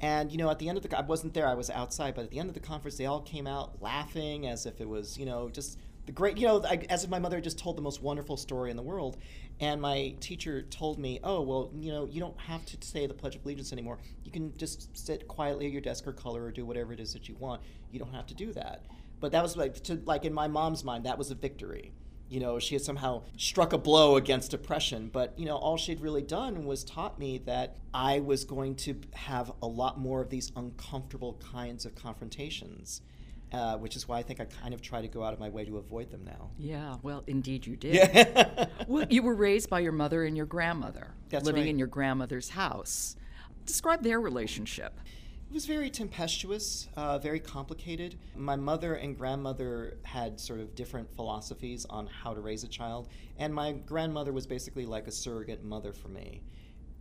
And 0.00 0.30
you 0.30 0.38
know, 0.38 0.50
at 0.50 0.58
the 0.58 0.68
end 0.68 0.78
of 0.78 0.88
the, 0.88 0.98
I 0.98 1.02
wasn't 1.02 1.34
there. 1.34 1.46
I 1.46 1.54
was 1.54 1.70
outside. 1.70 2.14
But 2.14 2.24
at 2.24 2.30
the 2.30 2.38
end 2.38 2.48
of 2.48 2.54
the 2.54 2.60
conference, 2.60 2.96
they 2.96 3.06
all 3.06 3.20
came 3.20 3.46
out 3.46 3.82
laughing 3.82 4.46
as 4.46 4.66
if 4.66 4.80
it 4.80 4.88
was, 4.88 5.18
you 5.18 5.26
know, 5.26 5.48
just 5.48 5.78
the 6.06 6.12
great, 6.12 6.38
you 6.38 6.46
know, 6.46 6.64
I, 6.64 6.86
as 6.88 7.04
if 7.04 7.10
my 7.10 7.18
mother 7.18 7.40
just 7.40 7.58
told 7.58 7.76
the 7.76 7.82
most 7.82 8.02
wonderful 8.02 8.36
story 8.36 8.70
in 8.70 8.76
the 8.76 8.82
world. 8.82 9.16
And 9.60 9.80
my 9.80 10.14
teacher 10.20 10.62
told 10.62 10.98
me, 10.98 11.18
"Oh, 11.24 11.42
well, 11.42 11.70
you 11.74 11.90
know, 11.90 12.06
you 12.06 12.20
don't 12.20 12.38
have 12.40 12.64
to 12.66 12.76
say 12.80 13.06
the 13.06 13.14
Pledge 13.14 13.34
of 13.34 13.44
Allegiance 13.44 13.72
anymore. 13.72 13.98
You 14.24 14.30
can 14.30 14.56
just 14.56 14.96
sit 14.96 15.26
quietly 15.26 15.66
at 15.66 15.72
your 15.72 15.80
desk 15.80 16.06
or 16.06 16.12
color 16.12 16.44
or 16.44 16.50
do 16.52 16.64
whatever 16.64 16.92
it 16.92 17.00
is 17.00 17.12
that 17.12 17.28
you 17.28 17.34
want. 17.38 17.60
You 17.90 17.98
don't 17.98 18.14
have 18.14 18.26
to 18.28 18.34
do 18.34 18.52
that." 18.52 18.84
But 19.20 19.32
that 19.32 19.42
was 19.42 19.56
like, 19.56 19.74
to, 19.84 20.00
like 20.04 20.24
in 20.24 20.32
my 20.32 20.46
mom's 20.46 20.84
mind, 20.84 21.04
that 21.06 21.18
was 21.18 21.32
a 21.32 21.34
victory 21.34 21.92
you 22.28 22.40
know, 22.40 22.58
she 22.58 22.74
had 22.74 22.82
somehow 22.82 23.22
struck 23.36 23.72
a 23.72 23.78
blow 23.78 24.16
against 24.16 24.52
oppression. 24.54 25.10
But, 25.12 25.38
you 25.38 25.46
know, 25.46 25.56
all 25.56 25.76
she'd 25.76 26.00
really 26.00 26.22
done 26.22 26.64
was 26.64 26.84
taught 26.84 27.18
me 27.18 27.38
that 27.46 27.76
I 27.94 28.20
was 28.20 28.44
going 28.44 28.76
to 28.76 29.00
have 29.14 29.52
a 29.62 29.66
lot 29.66 29.98
more 29.98 30.20
of 30.20 30.30
these 30.30 30.52
uncomfortable 30.56 31.40
kinds 31.52 31.84
of 31.86 31.94
confrontations. 31.94 33.02
Uh, 33.50 33.78
which 33.78 33.96
is 33.96 34.06
why 34.06 34.18
I 34.18 34.22
think 34.22 34.40
I 34.40 34.44
kind 34.44 34.74
of 34.74 34.82
try 34.82 35.00
to 35.00 35.08
go 35.08 35.22
out 35.22 35.32
of 35.32 35.40
my 35.40 35.48
way 35.48 35.64
to 35.64 35.78
avoid 35.78 36.10
them 36.10 36.22
now. 36.22 36.50
Yeah, 36.58 36.96
well, 37.02 37.24
indeed 37.26 37.66
you 37.66 37.76
did. 37.76 37.94
Yeah. 37.94 38.66
well, 38.86 39.06
you 39.08 39.22
were 39.22 39.34
raised 39.34 39.70
by 39.70 39.80
your 39.80 39.92
mother 39.92 40.24
and 40.24 40.36
your 40.36 40.44
grandmother, 40.44 41.14
That's 41.30 41.46
living 41.46 41.62
right. 41.62 41.70
in 41.70 41.78
your 41.78 41.88
grandmother's 41.88 42.50
house. 42.50 43.16
Describe 43.64 44.02
their 44.02 44.20
relationship. 44.20 45.00
It 45.50 45.54
was 45.54 45.64
very 45.64 45.88
tempestuous, 45.88 46.88
uh, 46.94 47.18
very 47.18 47.40
complicated. 47.40 48.16
My 48.36 48.54
mother 48.54 48.96
and 48.96 49.16
grandmother 49.16 49.96
had 50.02 50.38
sort 50.38 50.60
of 50.60 50.74
different 50.74 51.10
philosophies 51.16 51.86
on 51.88 52.06
how 52.06 52.34
to 52.34 52.40
raise 52.42 52.64
a 52.64 52.68
child, 52.68 53.08
and 53.38 53.54
my 53.54 53.72
grandmother 53.72 54.30
was 54.30 54.46
basically 54.46 54.84
like 54.84 55.06
a 55.06 55.10
surrogate 55.10 55.64
mother 55.64 55.94
for 55.94 56.08
me 56.08 56.42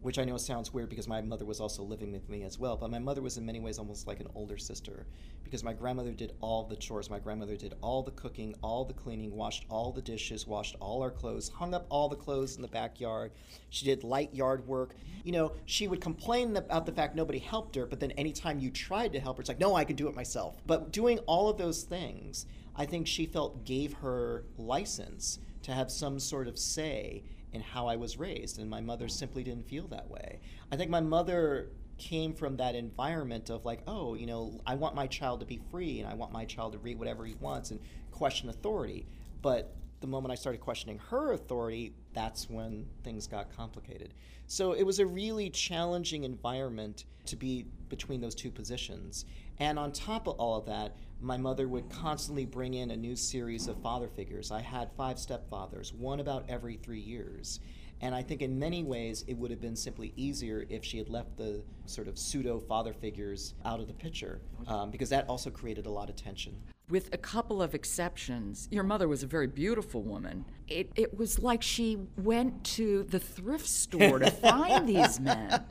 which 0.02 0.20
I 0.20 0.24
know 0.24 0.38
sounds 0.38 0.74
weird 0.74 0.90
because 0.90 1.08
my 1.08 1.22
mother 1.22 1.46
was 1.46 1.60
also 1.60 1.84
living 1.84 2.12
with 2.12 2.30
me 2.30 2.44
as 2.44 2.60
well. 2.60 2.78
But 2.78 2.92
my 2.92 3.00
mother 3.00 3.22
was 3.22 3.38
in 3.38 3.46
many 3.46 3.60
ways 3.60 3.80
almost 3.80 4.08
like 4.08 4.20
an 4.20 4.28
older 4.36 4.58
sister 4.58 5.08
because 5.44 5.64
my 5.64 5.74
grandmother 5.74 6.12
did 6.12 6.34
all 6.40 6.64
the 6.66 6.76
chores. 6.76 7.10
My 7.10 7.20
grandmother 7.20 7.56
did 7.56 7.74
all 7.82 8.04
the 8.04 8.12
cooking, 8.12 8.54
all 8.62 8.86
the 8.86 8.94
cleaning, 8.94 9.36
washed 9.36 9.66
all 9.70 9.92
the 9.92 10.02
dishes, 10.02 10.46
washed 10.46 10.76
all 10.80 11.02
our 11.02 11.10
clothes, 11.10 11.50
hung 11.50 11.74
up 11.74 11.88
all 11.90 12.10
the 12.10 12.16
clothes 12.16 12.56
in 12.56 12.62
the 12.62 12.68
backyard. 12.68 13.32
She 13.70 13.86
did 13.86 14.04
light 14.04 14.34
yard 14.34 14.68
work. 14.68 14.96
You 15.24 15.32
know, 15.32 15.54
she 15.66 15.88
would 15.88 16.02
complain 16.02 16.56
about 16.56 16.86
the 16.86 16.92
fact 16.92 17.16
nobody 17.16 17.40
helped 17.40 17.76
her, 17.76 17.86
but 17.86 18.00
then 18.00 18.12
anytime 18.12 18.60
you 18.60 18.70
tried 18.70 19.14
to 19.14 19.20
help 19.20 19.38
her, 19.38 19.42
it's 19.42 19.50
like, 19.50 19.60
no, 19.60 19.76
I 19.76 19.84
can 19.84 19.96
do 19.96 20.08
it 20.08 20.16
myself. 20.16 20.58
But 20.66 20.92
doing 20.92 21.20
all 21.20 21.50
of 21.50 21.58
those 21.58 21.84
things, 21.84 22.46
I 22.76 22.86
think 22.86 23.08
she 23.08 23.26
felt 23.26 23.66
gave 23.66 23.94
her 23.94 24.46
license 24.58 25.40
to 25.64 25.72
have 25.74 25.92
some 25.92 26.20
sort 26.20 26.48
of 26.48 26.58
say 26.58 27.24
in 27.58 27.64
how 27.64 27.88
I 27.88 27.96
was 27.96 28.18
raised, 28.18 28.60
and 28.60 28.70
my 28.70 28.80
mother 28.82 29.08
simply 29.08 29.44
didn't 29.44 29.68
feel 29.68 29.88
that 29.88 30.10
way. 30.10 30.40
I 30.72 30.78
think 30.78 30.92
my 30.92 31.02
mother 31.02 31.72
came 31.98 32.34
from 32.34 32.58
that 32.58 32.76
environment 32.76 33.50
of 33.50 33.66
like, 33.66 33.82
oh, 33.88 34.14
you 34.14 34.28
know, 34.28 34.62
I 34.66 34.76
want 34.76 34.94
my 34.94 35.08
child 35.08 35.40
to 35.40 35.46
be 35.48 35.60
free 35.72 36.00
and 36.00 36.08
I 36.08 36.14
want 36.14 36.32
my 36.32 36.46
child 36.46 36.74
to 36.74 36.78
read 36.78 37.00
whatever 37.00 37.26
he 37.26 37.34
wants 37.40 37.72
and 37.72 37.80
question 38.12 38.50
authority. 38.50 39.08
But 39.42 39.76
the 40.00 40.06
moment 40.08 40.32
I 40.32 40.36
started 40.36 40.62
questioning 40.62 41.00
her 41.10 41.34
authority, 41.34 41.94
that's 42.14 42.48
when 42.50 42.86
things 43.04 43.26
got 43.26 43.56
complicated. 43.56 44.14
So 44.46 44.74
it 44.74 44.84
was 44.84 45.00
a 45.00 45.08
really 45.08 45.50
challenging 45.50 46.24
environment 46.24 47.06
to 47.26 47.36
be 47.36 47.66
between 47.90 48.22
those 48.22 48.36
two 48.36 48.52
positions. 48.52 49.26
And 49.60 49.80
on 49.80 49.92
top 49.92 50.28
of 50.28 50.36
all 50.36 50.56
of 50.60 50.68
that, 50.68 50.96
my 51.20 51.38
mother 51.38 51.68
would 51.68 51.90
constantly 51.90 52.46
bring 52.46 52.74
in 52.74 52.92
a 52.92 52.98
new 52.98 53.16
series 53.16 53.68
of 53.68 53.82
father 53.82 54.08
figures. 54.08 54.52
I 54.52 54.62
had 54.62 54.92
five 54.96 55.18
stepfathers, 55.18 55.94
one 55.94 56.20
about 56.20 56.46
every 56.50 56.78
three 56.78 57.00
years. 57.00 57.60
And 58.02 58.14
I 58.14 58.22
think 58.22 58.42
in 58.42 58.60
many 58.60 58.84
ways 58.84 59.24
it 59.28 59.34
would 59.38 59.52
have 59.52 59.62
been 59.62 59.76
simply 59.76 60.14
easier 60.16 60.66
if 60.70 60.84
she 60.84 60.98
had 60.98 61.10
left 61.10 61.38
the 61.38 61.64
sort 61.86 62.08
of 62.08 62.18
pseudo 62.18 62.60
father 62.60 62.94
figures 62.94 63.56
out 63.66 63.80
of 63.80 63.88
the 63.88 63.94
picture, 63.94 64.42
um, 64.68 64.92
because 64.92 65.10
that 65.10 65.28
also 65.28 65.50
created 65.50 65.86
a 65.86 65.92
lot 65.92 66.10
of 66.10 66.16
tension 66.16 66.56
with 66.90 67.14
a 67.14 67.18
couple 67.18 67.62
of 67.62 67.76
exceptions, 67.76 68.68
your 68.72 68.84
mother 68.84 69.08
was 69.08 69.22
a 69.22 69.28
very 69.28 69.48
beautiful 69.48 70.04
woman. 70.04 70.46
It, 70.68 70.90
it 70.96 71.18
was 71.18 71.40
like 71.40 71.62
she 71.62 71.98
went 72.18 72.64
to 72.76 73.04
the 73.04 73.20
thrift 73.20 73.68
store 73.68 74.20
to 74.20 74.32
find 74.32 74.88
these 74.88 75.20
men. 75.20 75.64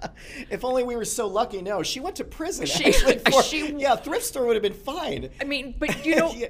If 0.51 0.65
only 0.65 0.83
we 0.83 0.95
were 0.95 1.07
so 1.07 1.27
lucky. 1.27 1.63
No, 1.63 1.83
she 1.83 2.01
went 2.01 2.17
to 2.17 2.25
prison. 2.25 2.67
She, 2.67 2.87
actually, 2.87 3.19
for, 3.31 3.43
she, 3.43 3.73
yeah, 3.77 3.97
thrift 3.97 4.27
store 4.27 4.47
would 4.47 4.57
have 4.57 4.63
been 4.63 4.75
fine. 4.75 5.31
I 5.41 5.45
mean, 5.45 5.75
but 5.79 6.05
you 6.05 6.17
know. 6.17 6.35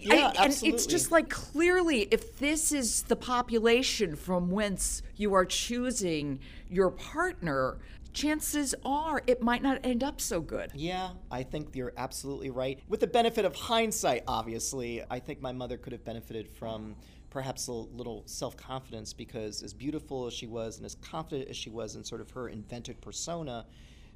yeah. 0.00 0.32
I, 0.38 0.44
and 0.44 0.62
it's 0.62 0.86
just 0.86 1.10
like 1.10 1.28
clearly, 1.28 2.08
if 2.10 2.38
this 2.38 2.72
is 2.72 3.02
the 3.02 3.16
population 3.16 4.16
from 4.16 4.50
whence 4.50 5.02
you 5.16 5.34
are 5.34 5.44
choosing 5.44 6.40
your 6.68 6.90
partner, 6.90 7.78
chances 8.12 8.74
are 8.84 9.22
it 9.26 9.42
might 9.42 9.62
not 9.62 9.78
end 9.84 10.02
up 10.02 10.20
so 10.20 10.40
good. 10.40 10.70
Yeah, 10.74 11.10
I 11.30 11.42
think 11.42 11.76
you're 11.76 11.92
absolutely 11.96 12.50
right. 12.50 12.80
With 12.88 13.00
the 13.00 13.06
benefit 13.06 13.44
of 13.44 13.54
hindsight, 13.54 14.24
obviously, 14.26 15.02
I 15.10 15.18
think 15.18 15.40
my 15.40 15.52
mother 15.52 15.76
could 15.76 15.92
have 15.92 16.04
benefited 16.04 16.48
from 16.48 16.96
perhaps 17.30 17.68
a 17.68 17.72
little 17.72 18.22
self 18.26 18.56
confidence 18.56 19.12
because, 19.12 19.62
as 19.62 19.74
beautiful 19.74 20.26
as 20.26 20.32
she 20.32 20.46
was 20.46 20.78
and 20.78 20.86
as 20.86 20.94
confident 20.96 21.50
as 21.50 21.56
she 21.56 21.68
was 21.68 21.94
in 21.94 22.02
sort 22.02 22.20
of 22.20 22.30
her 22.30 22.48
invented 22.48 23.00
persona, 23.00 23.66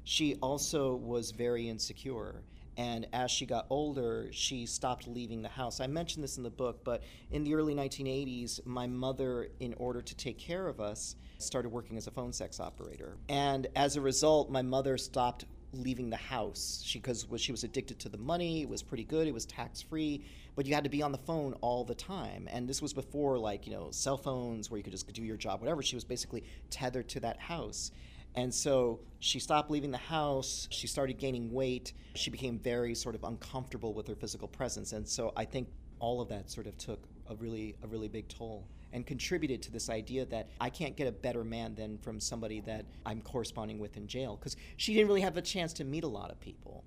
she 0.03 0.35
also 0.41 0.95
was 0.95 1.31
very 1.31 1.69
insecure. 1.69 2.41
And 2.77 3.07
as 3.13 3.29
she 3.31 3.45
got 3.45 3.65
older, 3.69 4.29
she 4.31 4.65
stopped 4.65 5.07
leaving 5.07 5.41
the 5.41 5.49
house. 5.49 5.79
I 5.79 5.87
mentioned 5.87 6.23
this 6.23 6.37
in 6.37 6.43
the 6.43 6.49
book, 6.49 6.83
but 6.83 7.03
in 7.31 7.43
the 7.43 7.53
early 7.53 7.75
1980s, 7.75 8.65
my 8.65 8.87
mother, 8.87 9.49
in 9.59 9.73
order 9.75 10.01
to 10.01 10.15
take 10.15 10.37
care 10.37 10.67
of 10.67 10.79
us, 10.79 11.15
started 11.37 11.69
working 11.69 11.97
as 11.97 12.07
a 12.07 12.11
phone 12.11 12.33
sex 12.33 12.59
operator. 12.59 13.17
And 13.29 13.67
as 13.75 13.95
a 13.95 14.01
result, 14.01 14.49
my 14.49 14.61
mother 14.61 14.97
stopped 14.97 15.45
leaving 15.73 16.09
the 16.09 16.17
house 16.17 16.81
she 16.83 16.99
because 16.99 17.25
she 17.37 17.51
was 17.51 17.63
addicted 17.63 17.97
to 17.97 18.09
the 18.09 18.17
money 18.17 18.63
it 18.63 18.69
was 18.69 18.83
pretty 18.83 19.05
good 19.05 19.27
it 19.27 19.33
was 19.33 19.45
tax 19.45 19.81
free 19.81 20.21
but 20.55 20.65
you 20.65 20.73
had 20.73 20.83
to 20.83 20.89
be 20.89 21.01
on 21.01 21.13
the 21.13 21.17
phone 21.19 21.53
all 21.61 21.85
the 21.85 21.95
time 21.95 22.47
and 22.51 22.67
this 22.67 22.81
was 22.81 22.93
before 22.93 23.37
like 23.37 23.65
you 23.65 23.71
know 23.71 23.89
cell 23.91 24.17
phones 24.17 24.69
where 24.69 24.77
you 24.77 24.83
could 24.83 24.91
just 24.91 25.11
do 25.13 25.23
your 25.23 25.37
job 25.37 25.61
whatever 25.61 25.81
she 25.81 25.95
was 25.95 26.03
basically 26.03 26.43
tethered 26.69 27.07
to 27.07 27.21
that 27.21 27.39
house 27.39 27.91
and 28.35 28.53
so 28.53 28.99
she 29.19 29.39
stopped 29.39 29.69
leaving 29.69 29.91
the 29.91 29.97
house. 29.97 30.67
She 30.71 30.87
started 30.87 31.17
gaining 31.17 31.51
weight. 31.51 31.93
She 32.15 32.29
became 32.29 32.57
very 32.57 32.95
sort 32.95 33.15
of 33.15 33.23
uncomfortable 33.23 33.93
with 33.93 34.07
her 34.07 34.15
physical 34.15 34.47
presence. 34.47 34.93
And 34.93 35.07
so 35.07 35.33
I 35.35 35.45
think 35.45 35.67
all 35.99 36.21
of 36.21 36.29
that 36.29 36.49
sort 36.49 36.67
of 36.67 36.77
took 36.77 37.07
a 37.29 37.35
really 37.35 37.75
a 37.83 37.87
really 37.87 38.07
big 38.07 38.27
toll 38.27 38.67
and 38.93 39.05
contributed 39.05 39.61
to 39.61 39.71
this 39.71 39.89
idea 39.89 40.25
that 40.25 40.49
I 40.59 40.69
can't 40.69 40.95
get 40.97 41.07
a 41.07 41.11
better 41.11 41.43
man 41.43 41.75
than 41.75 41.97
from 41.99 42.19
somebody 42.19 42.59
that 42.61 42.85
I'm 43.05 43.21
corresponding 43.21 43.79
with 43.79 43.95
in 43.95 44.07
jail 44.07 44.35
because 44.35 44.57
she 44.77 44.93
didn't 44.93 45.07
really 45.07 45.21
have 45.21 45.37
a 45.37 45.41
chance 45.41 45.71
to 45.73 45.83
meet 45.83 46.03
a 46.03 46.07
lot 46.07 46.29
of 46.29 46.39
people. 46.39 46.83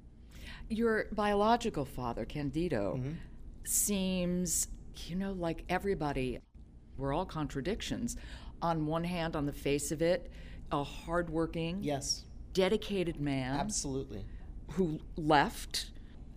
Your 0.68 1.06
biological 1.12 1.84
father, 1.84 2.24
Candido, 2.24 2.96
mm-hmm. 2.98 3.12
seems, 3.64 4.68
you 5.06 5.16
know, 5.16 5.32
like 5.32 5.64
everybody, 5.68 6.40
we're 6.98 7.12
all 7.12 7.26
contradictions. 7.26 8.16
On 8.60 8.86
one 8.86 9.04
hand, 9.04 9.36
on 9.36 9.46
the 9.46 9.52
face 9.52 9.92
of 9.92 10.02
it, 10.02 10.30
a 10.73 10.83
hardworking, 10.85 11.83
yes, 11.83 12.25
dedicated 12.52 13.21
man. 13.21 13.56
Absolutely. 13.56 14.25
Who 14.73 15.00
left. 15.16 15.90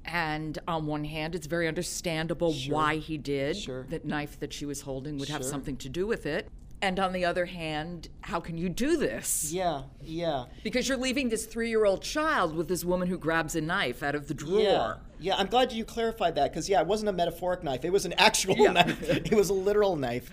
And 0.06 0.58
on 0.70 0.86
one 0.86 1.04
hand, 1.04 1.36
it's 1.36 1.48
very 1.48 1.68
understandable 1.68 2.54
sure. 2.54 2.74
why 2.74 2.96
he 2.96 3.18
did. 3.18 3.58
Sure. 3.58 3.86
That 3.90 4.06
knife 4.06 4.40
that 4.40 4.54
she 4.54 4.66
was 4.66 4.82
holding 4.82 5.18
would 5.18 5.28
sure. 5.28 5.36
have 5.36 5.46
something 5.46 5.76
to 5.78 5.90
do 5.90 6.08
with 6.08 6.26
it. 6.26 6.50
And 6.82 7.00
on 7.00 7.12
the 7.12 7.26
other 7.26 7.46
hand, 7.46 8.08
how 8.22 8.40
can 8.40 8.58
you 8.58 8.70
do 8.70 8.98
this? 8.98 9.52
Yeah, 9.52 9.84
yeah. 10.02 10.46
Because 10.64 10.88
you're 10.88 10.98
leaving 10.98 11.30
this 11.30 11.46
three 11.46 11.70
year 11.70 11.86
old 11.86 12.04
child 12.04 12.56
with 12.56 12.68
this 12.68 12.86
woman 12.86 13.08
who 13.08 13.18
grabs 13.18 13.56
a 13.56 13.62
knife 13.62 14.04
out 14.04 14.14
of 14.14 14.28
the 14.28 14.36
drawer. 14.36 14.62
Yeah, 14.62 14.94
yeah 15.20 15.36
I'm 15.38 15.48
glad 15.48 15.72
you 15.72 15.84
clarified 15.84 16.36
that 16.36 16.52
because, 16.52 16.70
yeah, 16.70 16.80
it 16.82 16.88
wasn't 16.88 17.10
a 17.10 17.14
metaphoric 17.14 17.64
knife, 17.64 17.84
it 17.84 17.92
was 17.92 18.06
an 18.06 18.14
actual 18.14 18.58
yeah. 18.58 18.72
knife. 18.74 19.10
It 19.10 19.34
was 19.34 19.50
a 19.50 19.54
literal 19.54 19.96
knife. 19.96 20.30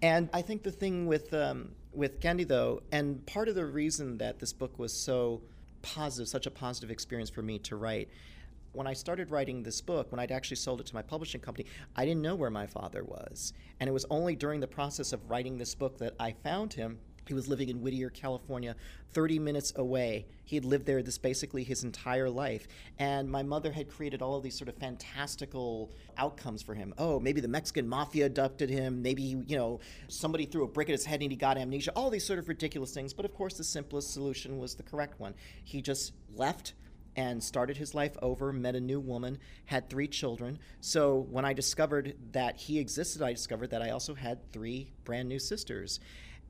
And 0.00 0.28
I 0.32 0.42
think 0.42 0.62
the 0.62 0.70
thing 0.70 1.08
with 1.08 1.34
um, 1.34 1.72
with 1.98 2.20
Candido, 2.20 2.80
and 2.92 3.26
part 3.26 3.48
of 3.48 3.56
the 3.56 3.66
reason 3.66 4.18
that 4.18 4.38
this 4.38 4.52
book 4.52 4.78
was 4.78 4.92
so 4.92 5.42
positive, 5.82 6.28
such 6.28 6.46
a 6.46 6.50
positive 6.50 6.90
experience 6.90 7.28
for 7.28 7.42
me 7.42 7.58
to 7.58 7.74
write, 7.74 8.08
when 8.72 8.86
I 8.86 8.92
started 8.92 9.32
writing 9.32 9.64
this 9.64 9.80
book, 9.80 10.12
when 10.12 10.20
I'd 10.20 10.30
actually 10.30 10.58
sold 10.58 10.80
it 10.80 10.86
to 10.86 10.94
my 10.94 11.02
publishing 11.02 11.40
company, 11.40 11.66
I 11.96 12.04
didn't 12.04 12.22
know 12.22 12.36
where 12.36 12.50
my 12.50 12.66
father 12.66 13.02
was. 13.02 13.52
And 13.80 13.88
it 13.88 13.92
was 13.92 14.06
only 14.10 14.36
during 14.36 14.60
the 14.60 14.68
process 14.68 15.12
of 15.12 15.28
writing 15.28 15.58
this 15.58 15.74
book 15.74 15.98
that 15.98 16.14
I 16.20 16.32
found 16.44 16.72
him 16.72 17.00
he 17.28 17.34
was 17.34 17.48
living 17.48 17.68
in 17.68 17.80
Whittier, 17.80 18.10
California, 18.10 18.74
30 19.12 19.38
minutes 19.38 19.72
away. 19.76 20.26
He 20.44 20.56
had 20.56 20.64
lived 20.64 20.86
there 20.86 21.02
this 21.02 21.18
basically 21.18 21.62
his 21.62 21.84
entire 21.84 22.30
life. 22.30 22.66
And 22.98 23.30
my 23.30 23.42
mother 23.42 23.70
had 23.72 23.88
created 23.88 24.22
all 24.22 24.36
of 24.36 24.42
these 24.42 24.56
sort 24.56 24.68
of 24.68 24.76
fantastical 24.76 25.92
outcomes 26.16 26.62
for 26.62 26.74
him. 26.74 26.94
Oh, 26.98 27.20
maybe 27.20 27.40
the 27.40 27.48
Mexican 27.48 27.88
mafia 27.88 28.26
abducted 28.26 28.70
him. 28.70 29.02
Maybe, 29.02 29.22
you 29.22 29.56
know, 29.56 29.80
somebody 30.08 30.46
threw 30.46 30.64
a 30.64 30.68
brick 30.68 30.88
at 30.88 30.92
his 30.92 31.04
head 31.04 31.22
and 31.22 31.30
he 31.30 31.36
got 31.36 31.58
amnesia. 31.58 31.92
All 31.94 32.10
these 32.10 32.26
sort 32.26 32.38
of 32.38 32.48
ridiculous 32.48 32.92
things. 32.92 33.12
But 33.12 33.24
of 33.24 33.34
course, 33.34 33.54
the 33.54 33.64
simplest 33.64 34.12
solution 34.12 34.58
was 34.58 34.74
the 34.74 34.82
correct 34.82 35.20
one. 35.20 35.34
He 35.64 35.82
just 35.82 36.12
left 36.34 36.74
and 37.18 37.42
started 37.42 37.76
his 37.76 37.96
life 37.96 38.16
over, 38.22 38.52
met 38.52 38.76
a 38.76 38.80
new 38.80 39.00
woman, 39.00 39.38
had 39.64 39.90
three 39.90 40.06
children. 40.06 40.56
So 40.80 41.26
when 41.30 41.44
I 41.44 41.52
discovered 41.52 42.14
that 42.30 42.56
he 42.56 42.78
existed, 42.78 43.22
I 43.22 43.32
discovered 43.32 43.70
that 43.70 43.82
I 43.82 43.90
also 43.90 44.14
had 44.14 44.52
three 44.52 44.92
brand 45.04 45.28
new 45.28 45.40
sisters. 45.40 45.98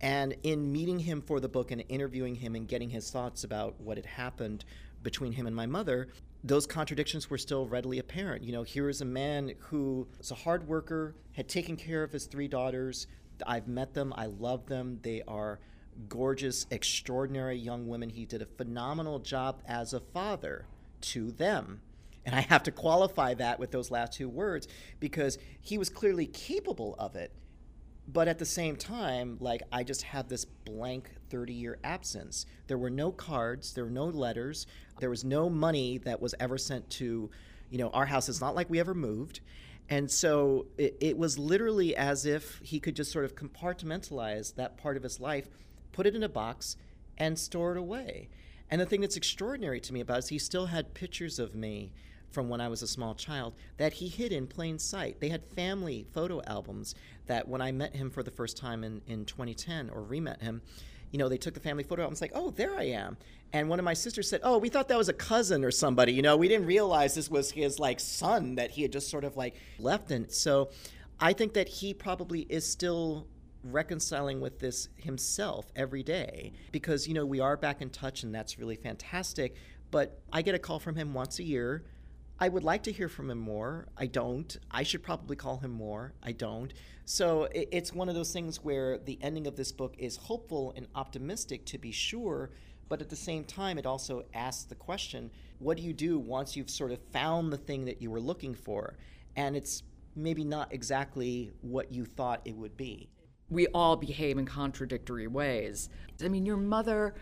And 0.01 0.37
in 0.43 0.71
meeting 0.71 1.01
him 1.01 1.23
for 1.23 1.41
the 1.41 1.49
book 1.49 1.71
and 1.71 1.83
interviewing 1.89 2.37
him 2.37 2.55
and 2.55 2.69
getting 2.69 2.91
his 2.91 3.11
thoughts 3.11 3.45
about 3.45 3.81
what 3.81 3.97
had 3.97 4.07
happened 4.07 4.65
between 5.03 5.33
him 5.33 5.47
and 5.47 5.57
my 5.57 5.67
mother, 5.67 6.09
those 6.45 6.67
contradictions 6.67 7.29
were 7.29 7.39
still 7.39 7.67
readily 7.67 7.99
apparent. 7.99 8.45
You 8.45 8.53
know, 8.53 8.63
here 8.63 8.89
is 8.89 9.01
a 9.01 9.05
man 9.05 9.55
who 9.59 10.07
is 10.21 10.31
a 10.31 10.37
hard 10.37 10.69
worker, 10.69 11.15
had 11.33 11.49
taken 11.49 11.77
care 11.77 12.03
of 12.05 12.13
his 12.13 12.27
three 12.27 12.49
daughters. 12.49 13.09
I've 13.47 13.67
met 13.67 13.95
them, 13.95 14.13
I 14.17 14.27
love 14.27 14.67
them. 14.67 15.01
They 15.03 15.23
are 15.27 15.59
gorgeous, 16.09 16.67
extraordinary 16.71 17.57
young 17.57 17.89
women. 17.89 18.09
He 18.09 18.25
did 18.25 18.43
a 18.43 18.47
phenomenal 18.47 19.19
job 19.19 19.63
as 19.67 19.93
a 19.93 20.01
father 20.01 20.67
to 21.01 21.33
them. 21.33 21.81
And 22.25 22.37
I 22.37 22.41
have 22.43 22.63
to 22.65 22.71
qualify 22.71 23.35
that 23.35 23.59
with 23.59 23.71
those 23.71 23.91
last 23.91 24.13
two 24.13 24.29
words 24.29 24.69
because 25.01 25.39
he 25.61 25.79
was 25.79 25.89
clearly 25.89 26.27
capable 26.27 26.95
of 26.99 27.17
it 27.17 27.33
but 28.11 28.27
at 28.27 28.39
the 28.39 28.45
same 28.45 28.75
time 28.75 29.37
like 29.39 29.63
i 29.71 29.85
just 29.85 30.03
have 30.03 30.29
this 30.29 30.45
blank 30.45 31.11
30 31.31 31.53
year 31.53 31.79
absence. 31.85 32.47
There 32.67 32.79
were 32.79 32.91
no 32.91 33.13
cards 33.13 33.73
there 33.75 33.85
were 33.85 33.91
no 33.91 34.07
letters 34.07 34.67
there 35.01 35.11
was 35.11 35.25
no 35.25 35.49
money 35.49 35.99
that 35.99 36.21
was 36.21 36.35
ever 36.41 36.59
sent 36.59 36.89
to 36.91 37.31
you 37.71 37.79
know 37.79 37.91
our 37.91 38.07
house. 38.07 38.29
It's 38.29 38.41
not 38.41 38.55
like 38.55 38.71
we 38.71 38.81
ever 38.81 38.95
moved. 38.95 39.41
And 39.91 40.11
so 40.11 40.67
it, 40.77 40.97
it 41.01 41.17
was 41.17 41.39
literally 41.39 41.97
as 41.97 42.27
if 42.27 42.61
he 42.63 42.79
could 42.79 42.95
just 42.95 43.11
sort 43.11 43.25
of 43.25 43.35
compartmentalize 43.35 44.55
that 44.57 44.77
part 44.77 44.97
of 44.97 45.03
his 45.03 45.19
life 45.19 45.49
put 45.93 46.07
it 46.07 46.15
in 46.15 46.23
a 46.23 46.29
box 46.29 46.77
and 47.17 47.39
store 47.39 47.73
it 47.73 47.79
away. 47.79 48.29
And 48.71 48.81
the 48.81 48.87
thing 48.87 49.01
that's 49.01 49.17
extraordinary 49.17 49.81
to 49.81 49.93
me 49.95 50.01
about 50.01 50.17
it 50.17 50.25
is 50.25 50.29
he 50.29 50.39
still 50.39 50.67
had 50.67 50.93
pictures 50.93 51.39
of 51.39 51.55
me 51.55 51.93
from 52.31 52.49
when 52.49 52.61
I 52.61 52.69
was 52.69 52.83
a 52.83 52.87
small 52.87 53.15
child 53.15 53.55
that 53.79 53.95
he 53.95 54.09
hid 54.09 54.33
in 54.33 54.47
plain 54.47 54.79
sight. 54.79 55.21
They 55.21 55.29
had 55.29 55.45
family 55.45 56.07
photo 56.13 56.43
albums 56.47 56.95
that 57.27 57.49
when 57.49 57.61
I 57.61 57.73
met 57.73 57.95
him 57.95 58.11
for 58.11 58.23
the 58.23 58.31
first 58.31 58.57
time 58.57 58.85
in, 58.85 59.01
in 59.07 59.25
2010 59.25 59.91
or 59.91 60.03
re 60.03 60.21
met 60.21 60.43
him, 60.43 60.63
you 61.11 61.19
know, 61.19 61.29
they 61.29 61.39
took 61.39 61.55
the 61.55 61.61
family 61.61 61.85
photo 61.85 62.03
albums 62.03 62.21
like, 62.21 62.33
oh, 62.35 62.51
there 62.51 62.77
I 62.77 62.85
am. 62.85 63.17
And 63.53 63.69
one 63.69 63.79
of 63.79 63.85
my 63.85 63.95
sisters 63.95 64.29
said, 64.29 64.41
oh, 64.43 64.59
we 64.59 64.69
thought 64.69 64.89
that 64.89 64.99
was 64.99 65.09
a 65.09 65.15
cousin 65.15 65.65
or 65.65 65.71
somebody. 65.71 66.13
You 66.13 66.23
know, 66.23 66.37
we 66.37 66.49
didn't 66.49 66.67
realize 66.67 67.15
this 67.15 67.31
was 67.31 67.51
his 67.51 67.79
like 67.79 67.99
son 67.99 68.57
that 68.57 68.71
he 68.71 68.83
had 68.83 68.93
just 68.93 69.09
sort 69.09 69.25
of 69.25 69.37
like 69.37 69.55
left 69.79 70.11
in. 70.11 70.29
So 70.29 70.71
I 71.19 71.33
think 71.33 71.55
that 71.55 71.69
he 71.69 71.95
probably 71.95 72.41
is 72.51 72.71
still 72.71 73.27
reconciling 73.65 74.41
with 74.41 74.59
this 74.61 74.89
himself 74.97 75.73
every 75.75 76.03
day 76.03 76.53
because, 76.73 77.09
you 77.09 77.15
know, 77.15 77.25
we 77.25 77.41
are 77.41 77.57
back 77.57 77.81
in 77.81 77.91
touch 77.91 78.23
and 78.23 78.35
that's 78.35 78.59
really 78.59 78.77
fantastic. 78.77 79.57
But 79.91 80.21
I 80.31 80.43
get 80.43 80.55
a 80.55 80.59
call 80.59 80.79
from 80.79 80.95
him 80.95 81.15
once 81.15 81.39
a 81.39 81.43
year 81.43 81.85
I 82.41 82.49
would 82.49 82.63
like 82.63 82.85
to 82.85 82.93
hear 82.93 83.09
from 83.09 83.31
him 83.31 83.39
more. 83.39 83.89
I 83.97 84.07
don't. 84.07 84.57
I 84.71 84.85
should 84.85 85.03
probably 85.03 85.35
call 85.35 85.59
him 85.59 85.73
more. 85.73 86.13
I 86.23 86.31
don't. 86.31 86.73
So 87.05 87.49
it's 87.53 87.93
one 87.93 88.09
of 88.09 88.15
those 88.15 88.33
things 88.33 88.63
where 88.63 88.99
the 88.99 89.19
ending 89.21 89.49
of 89.49 89.57
this 89.57 89.73
book 89.73 89.97
is 89.99 90.17
hopeful 90.17 90.73
and 90.77 90.87
optimistic 90.95 91.65
to 91.67 91.79
be 91.79 91.91
sure, 91.91 92.51
but 92.89 93.01
at 93.01 93.09
the 93.09 93.17
same 93.17 93.43
time, 93.43 93.77
it 93.77 93.87
also 93.87 94.25
asks 94.35 94.65
the 94.65 94.77
question 94.77 95.31
what 95.59 95.77
do 95.77 95.83
you 95.83 95.93
do 95.93 96.21
once 96.21 96.55
you've 96.55 96.71
sort 96.71 96.93
of 96.93 97.01
found 97.13 97.53
the 97.53 97.57
thing 97.57 97.85
that 97.87 98.01
you 98.01 98.09
were 98.09 98.21
looking 98.21 98.55
for? 98.55 98.97
And 99.35 99.57
it's 99.57 99.83
maybe 100.15 100.45
not 100.45 100.73
exactly 100.73 101.51
what 101.63 101.93
you 101.93 102.05
thought 102.05 102.41
it 102.45 102.55
would 102.55 102.77
be. 102.77 103.09
We 103.51 103.67
all 103.69 103.97
behave 103.97 104.39
in 104.39 104.47
contradictory 104.47 105.27
ways. 105.27 105.89
I 106.23 106.29
mean, 106.29 106.47
your 106.47 106.57
mother, 106.57 107.17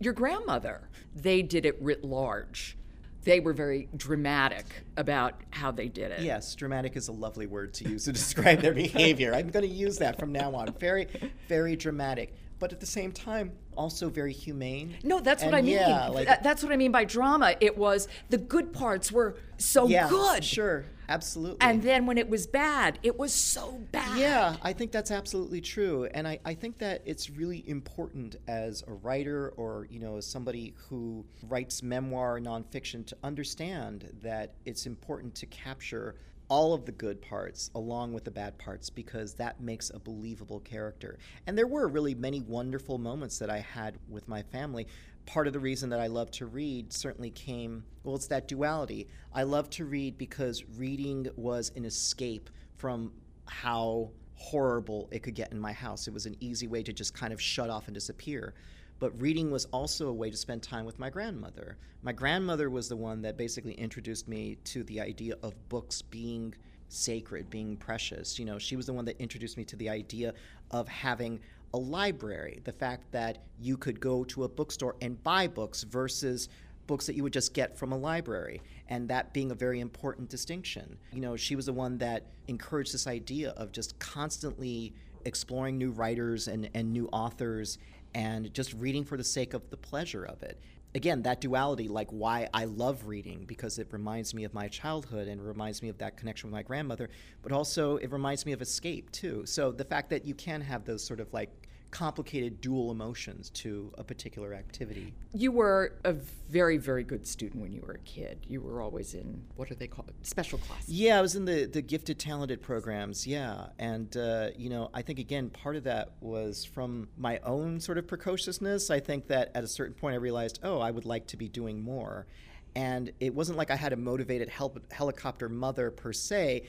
your 0.00 0.14
grandmother, 0.14 0.88
they 1.14 1.42
did 1.42 1.66
it 1.66 1.76
writ 1.82 2.02
large 2.02 2.78
they 3.26 3.40
were 3.40 3.52
very 3.52 3.88
dramatic 3.96 4.64
about 4.96 5.34
how 5.50 5.72
they 5.72 5.88
did 5.88 6.12
it. 6.12 6.20
Yes, 6.20 6.54
dramatic 6.54 6.96
is 6.96 7.08
a 7.08 7.12
lovely 7.12 7.46
word 7.46 7.74
to 7.74 7.88
use 7.88 8.04
to 8.04 8.12
describe 8.14 8.60
their 8.60 8.72
behavior. 8.72 9.34
I'm 9.34 9.50
going 9.50 9.68
to 9.68 9.74
use 9.74 9.98
that 9.98 10.18
from 10.18 10.30
now 10.30 10.54
on. 10.54 10.72
Very, 10.74 11.08
very 11.48 11.74
dramatic. 11.74 12.32
But 12.58 12.72
at 12.72 12.80
the 12.80 12.86
same 12.86 13.12
time, 13.12 13.52
also 13.76 14.08
very 14.08 14.32
humane. 14.32 14.96
No, 15.02 15.20
that's 15.20 15.42
and 15.42 15.52
what 15.52 15.58
I 15.58 15.62
mean. 15.62 15.74
Yeah, 15.74 16.08
like, 16.08 16.42
that's 16.42 16.62
what 16.62 16.72
I 16.72 16.76
mean 16.76 16.90
by 16.90 17.04
drama. 17.04 17.54
It 17.60 17.76
was 17.76 18.08
the 18.30 18.38
good 18.38 18.72
parts 18.72 19.12
were 19.12 19.36
so 19.58 19.86
yeah, 19.86 20.08
good. 20.08 20.42
Sure, 20.42 20.86
absolutely. 21.08 21.58
And 21.60 21.82
then 21.82 22.06
when 22.06 22.16
it 22.16 22.30
was 22.30 22.46
bad, 22.46 22.98
it 23.02 23.18
was 23.18 23.34
so 23.34 23.82
bad. 23.92 24.18
Yeah, 24.18 24.56
I 24.62 24.72
think 24.72 24.90
that's 24.90 25.10
absolutely 25.10 25.60
true. 25.60 26.06
And 26.06 26.26
I, 26.26 26.38
I 26.46 26.54
think 26.54 26.78
that 26.78 27.02
it's 27.04 27.28
really 27.28 27.62
important 27.68 28.36
as 28.48 28.82
a 28.88 28.92
writer 28.92 29.52
or, 29.58 29.86
you 29.90 30.00
know, 30.00 30.16
as 30.16 30.26
somebody 30.26 30.74
who 30.88 31.26
writes 31.48 31.82
memoir 31.82 32.40
nonfiction 32.40 33.06
to 33.06 33.16
understand 33.22 34.10
that 34.22 34.54
it's 34.64 34.86
important 34.86 35.34
to 35.36 35.46
capture 35.46 36.14
all 36.48 36.74
of 36.74 36.84
the 36.84 36.92
good 36.92 37.20
parts 37.20 37.70
along 37.74 38.12
with 38.12 38.24
the 38.24 38.30
bad 38.30 38.56
parts 38.58 38.88
because 38.88 39.34
that 39.34 39.60
makes 39.60 39.90
a 39.90 39.98
believable 39.98 40.60
character. 40.60 41.18
And 41.46 41.56
there 41.56 41.66
were 41.66 41.88
really 41.88 42.14
many 42.14 42.40
wonderful 42.40 42.98
moments 42.98 43.38
that 43.38 43.50
I 43.50 43.58
had 43.58 43.98
with 44.08 44.28
my 44.28 44.42
family. 44.42 44.86
Part 45.26 45.48
of 45.48 45.52
the 45.52 45.60
reason 45.60 45.90
that 45.90 46.00
I 46.00 46.06
love 46.06 46.30
to 46.32 46.46
read 46.46 46.92
certainly 46.92 47.30
came, 47.30 47.84
well, 48.04 48.14
it's 48.14 48.28
that 48.28 48.46
duality. 48.46 49.08
I 49.34 49.42
love 49.42 49.68
to 49.70 49.84
read 49.84 50.18
because 50.18 50.64
reading 50.76 51.28
was 51.36 51.72
an 51.74 51.84
escape 51.84 52.48
from 52.76 53.12
how 53.46 54.10
horrible 54.34 55.08
it 55.10 55.22
could 55.22 55.34
get 55.34 55.50
in 55.50 55.58
my 55.58 55.72
house. 55.72 56.06
It 56.06 56.14
was 56.14 56.26
an 56.26 56.36
easy 56.40 56.68
way 56.68 56.82
to 56.84 56.92
just 56.92 57.14
kind 57.14 57.32
of 57.32 57.40
shut 57.40 57.70
off 57.70 57.86
and 57.86 57.94
disappear. 57.94 58.54
But 58.98 59.20
reading 59.20 59.50
was 59.50 59.66
also 59.66 60.08
a 60.08 60.12
way 60.12 60.30
to 60.30 60.36
spend 60.36 60.62
time 60.62 60.84
with 60.84 60.98
my 60.98 61.10
grandmother. 61.10 61.76
My 62.02 62.12
grandmother 62.12 62.70
was 62.70 62.88
the 62.88 62.96
one 62.96 63.22
that 63.22 63.36
basically 63.36 63.74
introduced 63.74 64.26
me 64.26 64.56
to 64.64 64.84
the 64.84 65.00
idea 65.00 65.34
of 65.42 65.68
books 65.68 66.00
being 66.02 66.54
sacred, 66.88 67.50
being 67.50 67.76
precious. 67.76 68.38
You 68.38 68.44
know, 68.44 68.58
she 68.58 68.76
was 68.76 68.86
the 68.86 68.92
one 68.92 69.04
that 69.06 69.20
introduced 69.20 69.56
me 69.56 69.64
to 69.64 69.76
the 69.76 69.90
idea 69.90 70.32
of 70.70 70.88
having 70.88 71.40
a 71.74 71.78
library, 71.78 72.60
the 72.64 72.72
fact 72.72 73.10
that 73.12 73.38
you 73.60 73.76
could 73.76 74.00
go 74.00 74.24
to 74.24 74.44
a 74.44 74.48
bookstore 74.48 74.96
and 75.02 75.22
buy 75.22 75.46
books 75.46 75.82
versus 75.82 76.48
books 76.86 77.06
that 77.06 77.16
you 77.16 77.22
would 77.22 77.32
just 77.32 77.52
get 77.52 77.76
from 77.76 77.92
a 77.92 77.96
library, 77.96 78.62
and 78.88 79.08
that 79.08 79.34
being 79.34 79.50
a 79.50 79.54
very 79.54 79.80
important 79.80 80.28
distinction. 80.28 80.96
You 81.12 81.20
know, 81.20 81.36
she 81.36 81.56
was 81.56 81.66
the 81.66 81.72
one 81.72 81.98
that 81.98 82.26
encouraged 82.46 82.94
this 82.94 83.08
idea 83.08 83.50
of 83.50 83.72
just 83.72 83.98
constantly 83.98 84.94
exploring 85.24 85.76
new 85.76 85.90
writers 85.90 86.46
and, 86.46 86.70
and 86.74 86.92
new 86.92 87.08
authors 87.12 87.78
and 88.16 88.52
just 88.54 88.72
reading 88.72 89.04
for 89.04 89.18
the 89.18 89.22
sake 89.22 89.52
of 89.52 89.68
the 89.68 89.76
pleasure 89.76 90.24
of 90.24 90.42
it. 90.42 90.58
Again, 90.94 91.20
that 91.24 91.42
duality, 91.42 91.86
like 91.86 92.08
why 92.08 92.48
I 92.54 92.64
love 92.64 93.06
reading, 93.06 93.44
because 93.44 93.78
it 93.78 93.88
reminds 93.90 94.32
me 94.32 94.44
of 94.44 94.54
my 94.54 94.68
childhood 94.68 95.28
and 95.28 95.46
reminds 95.46 95.82
me 95.82 95.90
of 95.90 95.98
that 95.98 96.16
connection 96.16 96.48
with 96.48 96.54
my 96.54 96.62
grandmother, 96.62 97.10
but 97.42 97.52
also 97.52 97.98
it 97.98 98.10
reminds 98.10 98.46
me 98.46 98.52
of 98.52 98.62
escape 98.62 99.12
too. 99.12 99.44
So 99.44 99.70
the 99.70 99.84
fact 99.84 100.08
that 100.08 100.24
you 100.24 100.34
can 100.34 100.62
have 100.62 100.86
those 100.86 101.04
sort 101.04 101.20
of 101.20 101.30
like 101.34 101.68
complicated 101.90 102.60
dual 102.60 102.90
emotions 102.90 103.50
to 103.50 103.92
a 103.96 104.04
particular 104.04 104.52
activity. 104.52 105.14
You 105.32 105.52
were 105.52 105.92
a 106.04 106.12
very, 106.12 106.76
very 106.76 107.04
good 107.04 107.26
student 107.26 107.62
when 107.62 107.72
you 107.72 107.82
were 107.86 107.94
a 107.94 107.98
kid. 108.00 108.44
You 108.48 108.60
were 108.60 108.82
always 108.82 109.14
in 109.14 109.42
what 109.56 109.70
are 109.70 109.74
they 109.74 109.86
called? 109.86 110.12
Special 110.22 110.58
classes. 110.58 110.88
Yeah, 110.88 111.18
I 111.18 111.22
was 111.22 111.36
in 111.36 111.44
the 111.44 111.66
the 111.66 111.82
gifted 111.82 112.18
talented 112.18 112.62
programs. 112.62 113.26
Yeah, 113.26 113.66
and 113.78 114.14
uh, 114.16 114.48
you 114.56 114.68
know, 114.68 114.90
I 114.92 115.02
think 115.02 115.18
again 115.18 115.50
part 115.50 115.76
of 115.76 115.84
that 115.84 116.12
was 116.20 116.64
from 116.64 117.08
my 117.16 117.38
own 117.44 117.80
sort 117.80 117.98
of 117.98 118.06
precociousness. 118.06 118.90
I 118.90 119.00
think 119.00 119.28
that 119.28 119.50
at 119.54 119.64
a 119.64 119.68
certain 119.68 119.94
point 119.94 120.14
I 120.14 120.18
realized, 120.18 120.60
oh, 120.62 120.80
I 120.80 120.90
would 120.90 121.04
like 121.04 121.26
to 121.28 121.36
be 121.36 121.48
doing 121.48 121.82
more. 121.82 122.26
And 122.74 123.10
it 123.20 123.34
wasn't 123.34 123.56
like 123.56 123.70
I 123.70 123.76
had 123.76 123.94
a 123.94 123.96
motivated 123.96 124.50
hel- 124.50 124.76
helicopter 124.90 125.48
mother 125.48 125.90
per 125.90 126.12
se, 126.12 126.64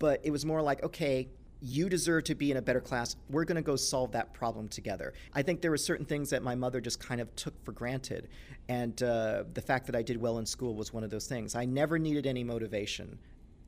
but 0.00 0.20
it 0.24 0.32
was 0.32 0.44
more 0.44 0.60
like, 0.60 0.82
okay, 0.82 1.28
you 1.62 1.88
deserve 1.88 2.24
to 2.24 2.34
be 2.34 2.50
in 2.50 2.56
a 2.56 2.62
better 2.62 2.80
class. 2.80 3.14
We're 3.30 3.44
going 3.44 3.56
to 3.56 3.62
go 3.62 3.76
solve 3.76 4.10
that 4.12 4.34
problem 4.34 4.68
together. 4.68 5.14
I 5.32 5.42
think 5.42 5.60
there 5.60 5.70
were 5.70 5.76
certain 5.78 6.04
things 6.04 6.28
that 6.30 6.42
my 6.42 6.56
mother 6.56 6.80
just 6.80 6.98
kind 6.98 7.20
of 7.20 7.34
took 7.36 7.54
for 7.64 7.70
granted. 7.70 8.28
And 8.68 9.00
uh, 9.02 9.44
the 9.54 9.62
fact 9.62 9.86
that 9.86 9.94
I 9.94 10.02
did 10.02 10.20
well 10.20 10.38
in 10.38 10.46
school 10.46 10.74
was 10.74 10.92
one 10.92 11.04
of 11.04 11.10
those 11.10 11.26
things. 11.28 11.54
I 11.54 11.64
never 11.64 11.98
needed 11.98 12.26
any 12.26 12.42
motivation 12.42 13.18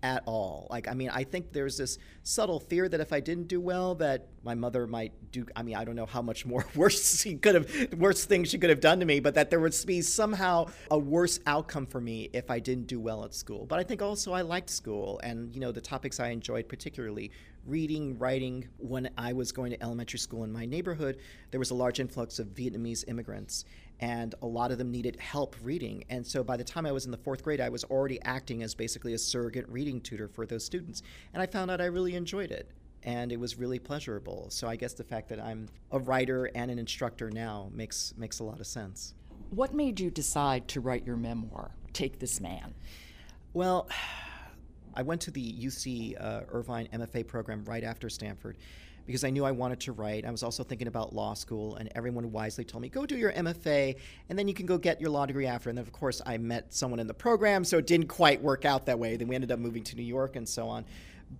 at 0.04 0.22
all. 0.26 0.66
Like, 0.68 0.86
I 0.86 0.92
mean, 0.92 1.08
I 1.08 1.24
think 1.24 1.52
there's 1.52 1.78
this 1.78 1.96
subtle 2.24 2.60
fear 2.60 2.90
that 2.90 3.00
if 3.00 3.10
I 3.10 3.20
didn't 3.20 3.48
do 3.48 3.58
well, 3.58 3.94
that 3.96 4.28
my 4.44 4.54
mother 4.54 4.86
might 4.86 5.12
do. 5.32 5.46
I 5.56 5.62
mean, 5.62 5.76
I 5.76 5.84
don't 5.84 5.96
know 5.96 6.04
how 6.04 6.20
much 6.20 6.44
more 6.44 6.66
worse 6.76 7.22
she 7.22 7.36
could 7.36 7.54
have, 7.54 7.94
worse 7.94 8.26
things 8.26 8.50
she 8.50 8.58
could 8.58 8.68
have 8.68 8.80
done 8.80 9.00
to 9.00 9.06
me, 9.06 9.18
but 9.18 9.34
that 9.34 9.48
there 9.48 9.60
would 9.60 9.74
be 9.86 10.02
somehow 10.02 10.66
a 10.90 10.98
worse 10.98 11.40
outcome 11.46 11.86
for 11.86 12.02
me 12.02 12.28
if 12.34 12.50
I 12.50 12.60
didn't 12.60 12.86
do 12.86 13.00
well 13.00 13.24
at 13.24 13.34
school. 13.34 13.64
But 13.64 13.78
I 13.78 13.82
think 13.82 14.02
also 14.02 14.34
I 14.34 14.42
liked 14.42 14.68
school, 14.68 15.20
and 15.24 15.54
you 15.54 15.60
know, 15.62 15.72
the 15.72 15.80
topics 15.80 16.20
I 16.20 16.28
enjoyed 16.28 16.68
particularly 16.68 17.32
reading, 17.66 18.18
writing. 18.18 18.68
When 18.76 19.08
I 19.16 19.32
was 19.32 19.52
going 19.52 19.70
to 19.70 19.82
elementary 19.82 20.18
school 20.18 20.44
in 20.44 20.52
my 20.52 20.66
neighborhood, 20.66 21.18
there 21.50 21.58
was 21.58 21.70
a 21.70 21.74
large 21.74 21.98
influx 21.98 22.38
of 22.38 22.48
Vietnamese 22.48 23.04
immigrants, 23.08 23.64
and 24.00 24.34
a 24.42 24.46
lot 24.46 24.70
of 24.70 24.78
them 24.78 24.90
needed 24.90 25.16
help 25.20 25.56
reading. 25.62 26.04
And 26.08 26.26
so 26.26 26.42
by 26.42 26.56
the 26.56 26.64
time 26.64 26.86
I 26.86 26.92
was 26.92 27.04
in 27.04 27.10
the 27.10 27.16
fourth 27.16 27.42
grade, 27.42 27.60
I 27.60 27.68
was 27.68 27.84
already 27.84 28.20
acting 28.22 28.62
as 28.62 28.74
basically 28.74 29.14
a 29.14 29.18
surrogate 29.18 29.68
reading 29.68 30.00
tutor 30.00 30.28
for 30.28 30.46
those 30.46 30.64
students. 30.64 31.02
And 31.32 31.42
I 31.42 31.46
found 31.46 31.70
out 31.70 31.80
I 31.80 31.86
really 31.86 32.14
enjoyed 32.14 32.50
it. 32.50 32.70
And 33.02 33.30
it 33.32 33.38
was 33.38 33.58
really 33.58 33.78
pleasurable. 33.78 34.48
So 34.50 34.66
I 34.66 34.76
guess 34.76 34.94
the 34.94 35.04
fact 35.04 35.28
that 35.28 35.38
I'm 35.38 35.68
a 35.90 35.98
writer 35.98 36.46
and 36.54 36.70
an 36.70 36.78
instructor 36.78 37.30
now 37.30 37.70
makes 37.72 38.14
makes 38.16 38.38
a 38.38 38.44
lot 38.44 38.60
of 38.60 38.66
sense. 38.66 39.14
What 39.50 39.74
made 39.74 40.00
you 40.00 40.10
decide 40.10 40.68
to 40.68 40.80
write 40.80 41.06
your 41.06 41.16
memoir, 41.16 41.72
Take 41.92 42.18
This 42.18 42.40
Man? 42.40 42.74
Well, 43.52 43.88
I 44.96 45.02
went 45.02 45.20
to 45.22 45.30
the 45.30 45.52
UC 45.52 46.22
uh, 46.22 46.42
Irvine 46.48 46.88
MFA 46.92 47.26
program 47.26 47.64
right 47.64 47.82
after 47.82 48.08
Stanford 48.08 48.56
because 49.06 49.24
I 49.24 49.30
knew 49.30 49.44
I 49.44 49.50
wanted 49.50 49.80
to 49.80 49.92
write. 49.92 50.24
I 50.24 50.30
was 50.30 50.42
also 50.42 50.62
thinking 50.62 50.88
about 50.88 51.14
law 51.14 51.34
school, 51.34 51.76
and 51.76 51.90
everyone 51.94 52.32
wisely 52.32 52.64
told 52.64 52.82
me, 52.82 52.88
go 52.88 53.06
do 53.06 53.16
your 53.16 53.32
MFA, 53.32 53.96
and 54.28 54.38
then 54.38 54.48
you 54.48 54.54
can 54.54 54.66
go 54.66 54.78
get 54.78 55.00
your 55.00 55.10
law 55.10 55.26
degree 55.26 55.46
after. 55.46 55.68
And 55.68 55.78
then, 55.78 55.84
of 55.84 55.92
course, 55.92 56.22
I 56.24 56.38
met 56.38 56.72
someone 56.72 57.00
in 57.00 57.06
the 57.06 57.14
program, 57.14 57.64
so 57.64 57.78
it 57.78 57.86
didn't 57.86 58.08
quite 58.08 58.42
work 58.42 58.64
out 58.64 58.86
that 58.86 58.98
way. 58.98 59.16
Then 59.16 59.28
we 59.28 59.34
ended 59.34 59.52
up 59.52 59.58
moving 59.58 59.84
to 59.84 59.96
New 59.96 60.02
York 60.02 60.36
and 60.36 60.48
so 60.48 60.68
on. 60.68 60.84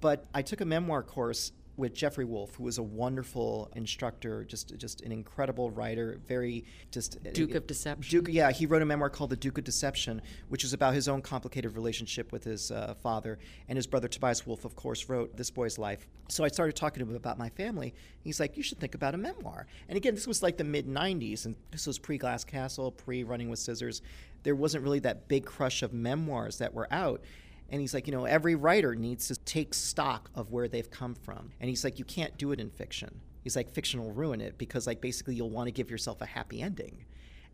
But 0.01 0.25
I 0.35 0.43
took 0.43 0.61
a 0.61 0.65
memoir 0.65 1.03
course 1.03 1.53
with 1.77 1.95
Geoffrey 1.95 2.25
Wolff, 2.25 2.55
who 2.55 2.65
was 2.65 2.79
a 2.79 2.83
wonderful 2.83 3.71
instructor, 3.75 4.45
just 4.45 4.77
just 4.79 5.01
an 5.03 5.13
incredible 5.13 5.71
writer, 5.71 6.21
very 6.27 6.65
just 6.91 7.23
Duke 7.33 7.55
of 7.55 7.67
Deception. 7.67 8.11
Duke, 8.11 8.29
yeah, 8.31 8.53
he 8.53 8.67
wrote 8.67 8.83
a 8.83 8.85
memoir 8.85 9.11
called 9.11 9.31
The 9.31 9.37
Duke 9.37 9.59
of 9.59 9.65
Deception, 9.65 10.23
which 10.49 10.65
is 10.65 10.73
about 10.73 10.95
his 10.95 11.09
own 11.09 11.23
complicated 11.23 11.75
relationship 11.75 12.31
with 12.33 12.45
his 12.45 12.71
uh, 12.71 12.95
father 13.03 13.39
and 13.69 13.77
his 13.77 13.87
brother 13.87 14.09
Tobias 14.09 14.47
Wolff. 14.47 14.65
Of 14.65 14.77
course, 14.77 15.09
wrote 15.09 15.37
This 15.37 15.51
Boy's 15.51 15.79
Life. 15.79 16.07
So 16.29 16.45
I 16.45 16.49
started 16.49 16.77
talking 16.77 17.05
to 17.05 17.11
him 17.11 17.17
about 17.17 17.39
my 17.39 17.49
family. 17.51 17.95
He's 18.23 18.39
like, 18.39 18.57
"You 18.57 18.63
should 18.63 18.79
think 18.79 18.95
about 18.95 19.15
a 19.15 19.19
memoir." 19.19 19.67
And 19.89 19.97
again, 19.97 20.15
this 20.15 20.27
was 20.27 20.43
like 20.43 20.57
the 20.57 20.65
mid 20.65 20.87
'90s, 20.87 21.45
and 21.45 21.57
this 21.71 21.87
was 21.87 21.99
pre 21.99 22.19
Glass 22.19 22.45
Castle, 22.45 22.93
pre 22.93 23.25
Running 23.25 23.51
with 23.51 23.59
Scissors. 23.59 24.01
There 24.45 24.55
wasn't 24.55 24.85
really 24.85 25.01
that 25.01 25.27
big 25.27 25.45
crush 25.45 25.83
of 25.83 25.93
memoirs 25.93 26.59
that 26.59 26.73
were 26.75 26.87
out. 26.93 27.23
And 27.71 27.81
he's 27.81 27.95
like, 27.95 28.07
you 28.07 28.13
know, 28.13 28.25
every 28.25 28.55
writer 28.55 28.95
needs 28.95 29.29
to 29.29 29.37
take 29.37 29.75
stock 29.75 30.31
of 30.35 30.53
where 30.53 30.69
they've 30.69 30.91
come 30.91 31.15
from. 31.15 31.51
And 31.61 31.69
he's 31.69 31.83
like, 31.83 31.99
you 31.99 32.05
can't 32.05 32.37
do 32.37 32.53
it 32.53 32.61
in 32.61 32.71
fiction. 32.71 33.21
He's 33.43 33.57
like, 33.57 33.71
fiction 33.71 34.03
will 34.03 34.13
ruin 34.13 34.41
it 34.41 34.57
because, 34.59 34.87
like, 34.87 35.01
basically, 35.01 35.35
you'll 35.35 35.51
want 35.51 35.67
to 35.67 35.73
give 35.73 35.91
yourself 35.91 36.21
a 36.23 36.27
happy 36.27 36.63
ending. 36.63 37.05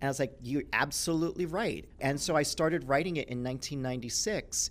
And 0.00 0.08
I 0.08 0.10
was 0.10 0.18
like, 0.18 0.34
You're 0.40 0.64
absolutely 0.72 1.46
right. 1.46 1.84
And 2.00 2.20
so 2.20 2.36
I 2.36 2.42
started 2.42 2.88
writing 2.88 3.16
it 3.16 3.28
in 3.28 3.42
1996. 3.42 4.70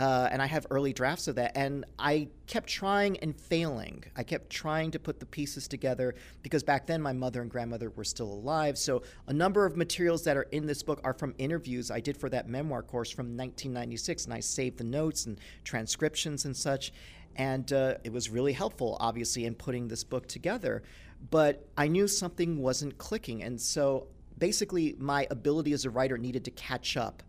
Uh, 0.00 0.26
and 0.32 0.40
I 0.40 0.46
have 0.46 0.66
early 0.70 0.94
drafts 0.94 1.28
of 1.28 1.34
that. 1.34 1.52
And 1.54 1.84
I 1.98 2.28
kept 2.46 2.68
trying 2.68 3.18
and 3.18 3.38
failing. 3.38 4.02
I 4.16 4.22
kept 4.22 4.48
trying 4.48 4.90
to 4.92 4.98
put 4.98 5.20
the 5.20 5.26
pieces 5.26 5.68
together 5.68 6.14
because 6.42 6.62
back 6.62 6.86
then 6.86 7.02
my 7.02 7.12
mother 7.12 7.42
and 7.42 7.50
grandmother 7.50 7.90
were 7.90 8.04
still 8.04 8.32
alive. 8.32 8.78
So 8.78 9.02
a 9.26 9.32
number 9.34 9.66
of 9.66 9.76
materials 9.76 10.24
that 10.24 10.38
are 10.38 10.48
in 10.52 10.64
this 10.64 10.82
book 10.82 11.02
are 11.04 11.12
from 11.12 11.34
interviews 11.36 11.90
I 11.90 12.00
did 12.00 12.16
for 12.16 12.30
that 12.30 12.48
memoir 12.48 12.82
course 12.82 13.10
from 13.10 13.36
1996. 13.36 14.24
And 14.24 14.32
I 14.32 14.40
saved 14.40 14.78
the 14.78 14.84
notes 14.84 15.26
and 15.26 15.38
transcriptions 15.64 16.46
and 16.46 16.56
such. 16.56 16.94
And 17.36 17.70
uh, 17.70 17.96
it 18.02 18.10
was 18.10 18.30
really 18.30 18.54
helpful, 18.54 18.96
obviously, 19.00 19.44
in 19.44 19.54
putting 19.54 19.86
this 19.86 20.02
book 20.02 20.26
together. 20.26 20.82
But 21.30 21.68
I 21.76 21.88
knew 21.88 22.08
something 22.08 22.56
wasn't 22.56 22.96
clicking. 22.96 23.42
And 23.42 23.60
so 23.60 24.06
basically, 24.38 24.96
my 24.98 25.26
ability 25.30 25.74
as 25.74 25.84
a 25.84 25.90
writer 25.90 26.16
needed 26.16 26.46
to 26.46 26.50
catch 26.52 26.96
up 26.96 27.22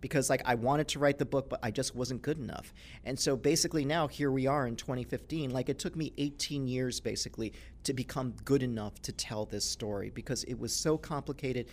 because 0.00 0.30
like 0.30 0.42
I 0.44 0.54
wanted 0.54 0.88
to 0.88 0.98
write 0.98 1.18
the 1.18 1.24
book 1.24 1.48
but 1.48 1.60
I 1.62 1.70
just 1.70 1.94
wasn't 1.94 2.22
good 2.22 2.38
enough. 2.38 2.72
And 3.04 3.18
so 3.18 3.36
basically 3.36 3.84
now 3.84 4.08
here 4.08 4.30
we 4.30 4.46
are 4.46 4.66
in 4.66 4.76
2015 4.76 5.50
like 5.50 5.68
it 5.68 5.78
took 5.78 5.96
me 5.96 6.12
18 6.18 6.66
years 6.66 7.00
basically 7.00 7.52
to 7.84 7.92
become 7.92 8.34
good 8.44 8.62
enough 8.62 9.00
to 9.02 9.12
tell 9.12 9.44
this 9.44 9.64
story 9.64 10.10
because 10.10 10.44
it 10.44 10.58
was 10.58 10.74
so 10.74 10.98
complicated 10.98 11.66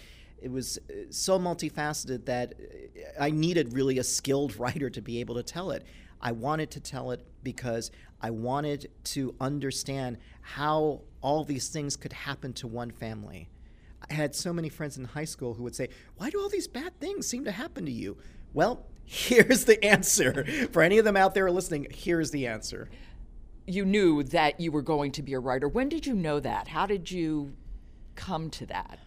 it 0.43 0.51
was 0.51 0.77
uh, 0.89 0.93
so 1.09 1.39
multifaceted 1.39 2.25
that 2.25 2.53
uh, 2.59 3.23
I 3.23 3.31
needed 3.31 3.73
really 3.73 3.97
a 3.99 4.03
skilled 4.03 4.55
writer 4.59 4.89
to 4.89 5.01
be 5.01 5.19
able 5.21 5.35
to 5.35 5.43
tell 5.43 5.71
it. 5.71 5.85
I 6.21 6.33
wanted 6.33 6.69
to 6.71 6.79
tell 6.79 7.11
it 7.11 7.25
because 7.43 7.91
I 8.21 8.29
wanted 8.29 8.89
to 9.05 9.35
understand 9.41 10.17
how 10.41 11.01
all 11.21 11.43
these 11.43 11.69
things 11.69 11.95
could 11.95 12.13
happen 12.13 12.53
to 12.53 12.67
one 12.67 12.91
family. 12.91 13.49
I 14.09 14.13
had 14.13 14.35
so 14.35 14.53
many 14.53 14.69
friends 14.69 14.97
in 14.97 15.05
high 15.05 15.25
school 15.25 15.53
who 15.53 15.63
would 15.63 15.75
say, 15.75 15.89
Why 16.17 16.29
do 16.29 16.39
all 16.39 16.49
these 16.49 16.67
bad 16.67 16.99
things 16.99 17.27
seem 17.27 17.45
to 17.45 17.51
happen 17.51 17.85
to 17.85 17.91
you? 17.91 18.17
Well, 18.53 18.85
here's 19.05 19.65
the 19.65 19.83
answer. 19.83 20.45
For 20.71 20.81
any 20.81 20.97
of 20.97 21.05
them 21.05 21.17
out 21.17 21.33
there 21.33 21.49
listening, 21.51 21.87
here's 21.91 22.31
the 22.31 22.47
answer. 22.47 22.89
You 23.65 23.85
knew 23.85 24.23
that 24.23 24.59
you 24.59 24.71
were 24.71 24.81
going 24.81 25.11
to 25.13 25.21
be 25.21 25.33
a 25.33 25.39
writer. 25.39 25.67
When 25.67 25.89
did 25.89 26.05
you 26.05 26.13
know 26.13 26.39
that? 26.39 26.67
How 26.67 26.85
did 26.85 27.09
you 27.09 27.53
come 28.15 28.49
to 28.51 28.65
that? 28.67 28.99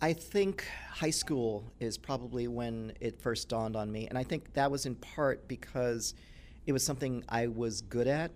I 0.00 0.12
think 0.12 0.66
high 0.90 1.10
school 1.10 1.64
is 1.80 1.96
probably 1.96 2.48
when 2.48 2.92
it 3.00 3.20
first 3.20 3.48
dawned 3.48 3.76
on 3.76 3.90
me. 3.90 4.06
And 4.08 4.18
I 4.18 4.24
think 4.24 4.52
that 4.52 4.70
was 4.70 4.86
in 4.86 4.94
part 4.96 5.48
because 5.48 6.14
it 6.66 6.72
was 6.72 6.84
something 6.84 7.24
I 7.28 7.46
was 7.46 7.80
good 7.80 8.06
at. 8.06 8.30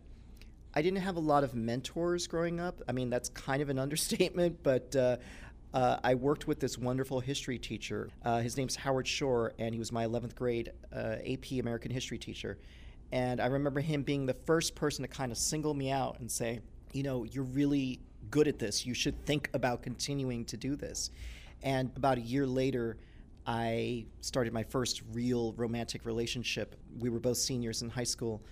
I 0.72 0.82
didn't 0.82 1.00
have 1.00 1.16
a 1.16 1.20
lot 1.20 1.44
of 1.44 1.54
mentors 1.54 2.26
growing 2.26 2.60
up. 2.60 2.80
I 2.88 2.92
mean, 2.92 3.10
that's 3.10 3.28
kind 3.28 3.60
of 3.60 3.68
an 3.68 3.78
understatement, 3.84 4.62
but 4.62 4.94
uh, 4.96 5.16
uh, 5.72 5.98
I 6.02 6.14
worked 6.14 6.48
with 6.48 6.58
this 6.58 6.76
wonderful 6.76 7.20
history 7.20 7.58
teacher. 7.58 8.10
Uh, 8.24 8.40
his 8.40 8.56
name's 8.56 8.74
Howard 8.74 9.06
Shore, 9.06 9.52
and 9.58 9.72
he 9.72 9.78
was 9.78 9.92
my 9.92 10.04
11th 10.04 10.34
grade 10.34 10.72
uh, 10.94 11.16
AP 11.26 11.52
American 11.60 11.90
history 11.90 12.18
teacher. 12.18 12.58
And 13.12 13.40
I 13.40 13.46
remember 13.46 13.80
him 13.80 14.02
being 14.02 14.26
the 14.26 14.34
first 14.34 14.74
person 14.74 15.02
to 15.02 15.08
kind 15.08 15.30
of 15.30 15.38
single 15.38 15.74
me 15.74 15.90
out 15.90 16.18
and 16.20 16.30
say, 16.30 16.60
you 16.92 17.02
know, 17.02 17.24
you're 17.24 17.44
really 17.44 18.00
good 18.30 18.48
at 18.48 18.58
this. 18.58 18.84
You 18.84 18.94
should 18.94 19.24
think 19.26 19.48
about 19.54 19.82
continuing 19.82 20.44
to 20.46 20.56
do 20.56 20.76
this. 20.76 21.10
And 21.62 21.90
about 21.96 22.18
a 22.18 22.22
year 22.22 22.46
later, 22.46 22.96
I 23.46 24.06
started 24.20 24.52
my 24.52 24.64
first 24.64 25.02
real 25.12 25.52
romantic 25.52 26.04
relationship. 26.04 26.76
We 26.98 27.10
were 27.10 27.20
both 27.20 27.36
seniors 27.36 27.82
in 27.82 27.90
high 27.90 28.04
school, 28.04 28.42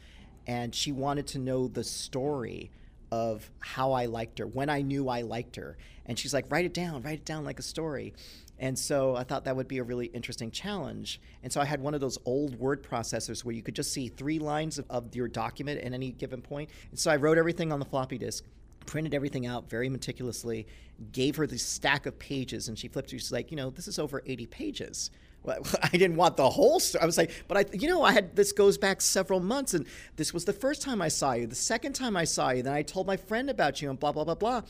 and 0.47 0.75
she 0.75 0.93
wanted 0.93 1.27
to 1.29 1.39
know 1.39 1.69
the 1.69 1.85
story 1.85 2.71
of 3.11 3.51
how 3.61 3.93
I 3.93 4.07
liked 4.07 4.39
her, 4.39 4.47
when 4.47 4.69
I 4.69 4.83
knew 4.83 5.09
I 5.09 5.23
liked 5.23 5.57
her. 5.57 5.77
And 6.07 6.19
she's 6.19 6.33
like, 6.33 6.47
write 6.51 6.65
it 6.65 6.75
down, 6.75 7.03
write 7.03 7.21
it 7.21 7.25
down 7.25 7.45
like 7.45 7.59
a 7.59 7.63
story. 7.63 8.15
And 8.59 8.79
so 8.79 9.15
I 9.15 9.23
thought 9.23 9.45
that 9.45 9.55
would 9.55 9.69
be 9.69 9.79
a 9.79 9.85
really 9.85 10.07
interesting 10.07 10.51
challenge. 10.51 11.21
And 11.43 11.53
so 11.53 11.61
I 11.61 11.65
had 11.65 11.81
one 11.81 11.95
of 11.95 12.01
those 12.01 12.19
old 12.25 12.59
word 12.59 12.83
processors 12.83 13.45
where 13.45 13.55
you 13.55 13.63
could 13.63 13.77
just 13.77 13.93
see 13.93 14.09
three 14.09 14.39
lines 14.39 14.79
of, 14.79 14.87
of 14.91 15.15
your 15.15 15.29
document 15.29 15.81
at 15.81 15.93
any 15.93 16.11
given 16.11 16.43
point. 16.43 16.71
And 16.91 16.99
so 16.99 17.11
I 17.11 17.17
wrote 17.17 17.39
everything 17.39 17.73
on 17.73 17.79
the 17.79 17.85
floppy 17.85 18.19
disk 18.19 18.45
printed 18.89 19.13
everything 19.13 19.47
out 19.47 19.69
very 19.69 19.91
meticulously, 19.91 20.67
gave 21.13 21.37
her 21.37 21.47
this 21.47 21.63
stack 21.63 22.07
of 22.07 22.19
pages, 22.19 22.69
and 22.69 22.79
she 22.79 22.89
flipped 22.89 23.11
through. 23.11 23.19
She's 23.19 23.31
like, 23.31 23.51
you 23.51 23.57
know, 23.57 23.69
this 23.69 23.87
is 23.87 23.99
over 23.99 24.23
80 24.25 24.47
pages. 24.47 25.11
Well, 25.43 25.59
I 25.83 25.91
didn't 25.91 26.17
want 26.17 26.39
the 26.39 26.49
whole 26.49 26.81
story. 26.81 27.03
I 27.03 27.07
was 27.07 27.19
like, 27.19 27.31
but 27.49 27.59
I, 27.59 27.65
you 27.77 27.87
know, 27.87 28.03
I 28.03 28.13
had 28.13 28.35
this 28.35 28.51
goes 28.53 28.79
back 28.79 29.03
several 29.03 29.41
months, 29.41 29.75
and 29.75 29.87
this 30.17 30.33
was 30.33 30.47
the 30.47 30.55
first 30.55 30.81
time 30.81 31.03
I 31.03 31.09
saw 31.09 31.35
you. 31.35 31.47
The 31.47 31.55
second 31.55 31.93
time 31.93 32.17
I 32.17 32.25
saw 32.25 32.51
you, 32.51 32.63
then 32.63 32.73
I 32.73 32.81
told 32.81 33.07
my 33.07 33.19
friend 33.19 33.51
about 33.51 33.83
you, 33.83 33.91
and 33.91 34.01
blah 34.01 34.11
blah 34.11 34.25
blah 34.25 34.35
blah. 34.35 34.63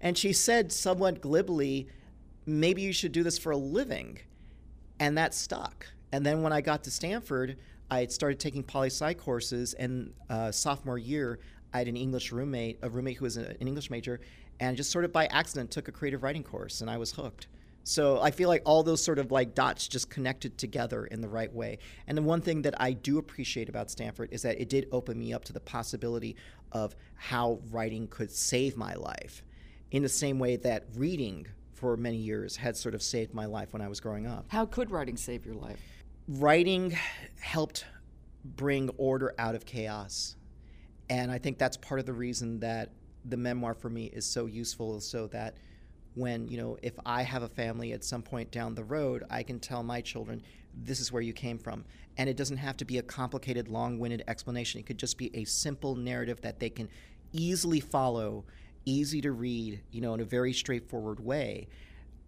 And 0.00 0.16
she 0.16 0.32
said 0.32 0.72
somewhat 0.72 1.20
glibly, 1.20 1.88
maybe 2.46 2.80
you 2.80 2.94
should 2.94 3.12
do 3.12 3.22
this 3.22 3.38
for 3.38 3.52
a 3.52 3.58
living, 3.58 4.18
and 4.98 5.18
that 5.18 5.34
stuck. 5.34 5.86
And 6.12 6.24
then 6.24 6.40
when 6.40 6.52
I 6.52 6.62
got 6.62 6.82
to 6.84 6.90
Stanford, 6.90 7.58
I 7.90 8.00
had 8.00 8.10
started 8.10 8.40
taking 8.40 8.62
poli 8.62 8.88
sci 8.88 9.12
courses, 9.14 9.74
and 9.74 10.14
uh, 10.30 10.50
sophomore 10.50 10.98
year, 10.98 11.40
I 11.72 11.78
had 11.78 11.88
an 11.88 11.96
English 11.96 12.32
roommate, 12.32 12.78
a 12.82 12.88
roommate 12.88 13.16
who 13.16 13.24
was 13.24 13.36
an 13.36 13.56
English 13.60 13.90
major, 13.90 14.20
and 14.60 14.76
just 14.76 14.90
sort 14.90 15.04
of 15.04 15.12
by 15.12 15.26
accident 15.26 15.70
took 15.70 15.88
a 15.88 15.92
creative 15.92 16.22
writing 16.22 16.42
course, 16.42 16.80
and 16.80 16.90
I 16.90 16.96
was 16.96 17.12
hooked. 17.12 17.48
So 17.84 18.20
I 18.20 18.32
feel 18.32 18.48
like 18.48 18.62
all 18.64 18.82
those 18.82 19.00
sort 19.00 19.20
of 19.20 19.30
like 19.30 19.54
dots 19.54 19.86
just 19.86 20.10
connected 20.10 20.58
together 20.58 21.06
in 21.06 21.20
the 21.20 21.28
right 21.28 21.52
way. 21.52 21.78
And 22.08 22.18
the 22.18 22.22
one 22.22 22.40
thing 22.40 22.62
that 22.62 22.74
I 22.80 22.92
do 22.92 23.18
appreciate 23.18 23.68
about 23.68 23.92
Stanford 23.92 24.30
is 24.32 24.42
that 24.42 24.60
it 24.60 24.68
did 24.68 24.88
open 24.90 25.16
me 25.16 25.32
up 25.32 25.44
to 25.44 25.52
the 25.52 25.60
possibility 25.60 26.34
of 26.72 26.96
how 27.14 27.60
writing 27.70 28.08
could 28.08 28.32
save 28.32 28.76
my 28.76 28.94
life 28.94 29.44
in 29.92 30.02
the 30.02 30.08
same 30.08 30.38
way 30.38 30.56
that 30.56 30.84
reading 30.96 31.46
for 31.74 31.96
many 31.96 32.16
years 32.16 32.56
had 32.56 32.76
sort 32.76 32.94
of 32.94 33.02
saved 33.02 33.34
my 33.34 33.46
life 33.46 33.72
when 33.72 33.82
I 33.82 33.88
was 33.88 34.00
growing 34.00 34.26
up. 34.26 34.46
How 34.48 34.66
could 34.66 34.90
writing 34.90 35.16
save 35.16 35.44
your 35.44 35.54
life? 35.54 35.78
Writing 36.26 36.96
helped 37.40 37.84
bring 38.44 38.88
order 38.96 39.34
out 39.38 39.54
of 39.54 39.64
chaos. 39.64 40.35
And 41.08 41.30
I 41.30 41.38
think 41.38 41.58
that's 41.58 41.76
part 41.76 42.00
of 42.00 42.06
the 42.06 42.12
reason 42.12 42.60
that 42.60 42.90
the 43.24 43.36
memoir 43.36 43.74
for 43.74 43.90
me 43.90 44.06
is 44.06 44.24
so 44.24 44.46
useful 44.46 45.00
so 45.00 45.26
that 45.28 45.56
when 46.14 46.48
you 46.48 46.56
know 46.56 46.78
if 46.80 46.94
i 47.04 47.22
have 47.22 47.42
a 47.42 47.48
family 47.48 47.92
at 47.92 48.02
some 48.02 48.22
point 48.22 48.50
down 48.50 48.74
the 48.74 48.84
road 48.84 49.24
i 49.30 49.42
can 49.42 49.58
tell 49.58 49.82
my 49.82 50.00
children 50.00 50.40
this 50.76 51.00
is 51.00 51.10
where 51.10 51.22
you 51.22 51.32
came 51.32 51.58
from. 51.58 51.84
And 52.18 52.28
it 52.28 52.36
doesn't 52.36 52.56
have 52.58 52.76
to 52.78 52.84
be 52.84 52.98
a 52.98 53.02
complicated 53.02 53.68
long-winded 53.68 54.24
explanation. 54.28 54.80
It 54.80 54.86
could 54.86 54.98
just 54.98 55.18
be 55.18 55.30
a 55.34 55.44
simple 55.44 55.96
narrative 55.96 56.40
that 56.42 56.60
they 56.60 56.70
can 56.70 56.88
easily 57.32 57.80
follow 57.80 58.44
easy 58.88 59.20
to 59.20 59.32
read 59.32 59.80
you 59.90 60.00
know 60.00 60.14
in 60.14 60.20
a 60.20 60.24
very 60.24 60.52
straightforward 60.52 61.20
way. 61.20 61.68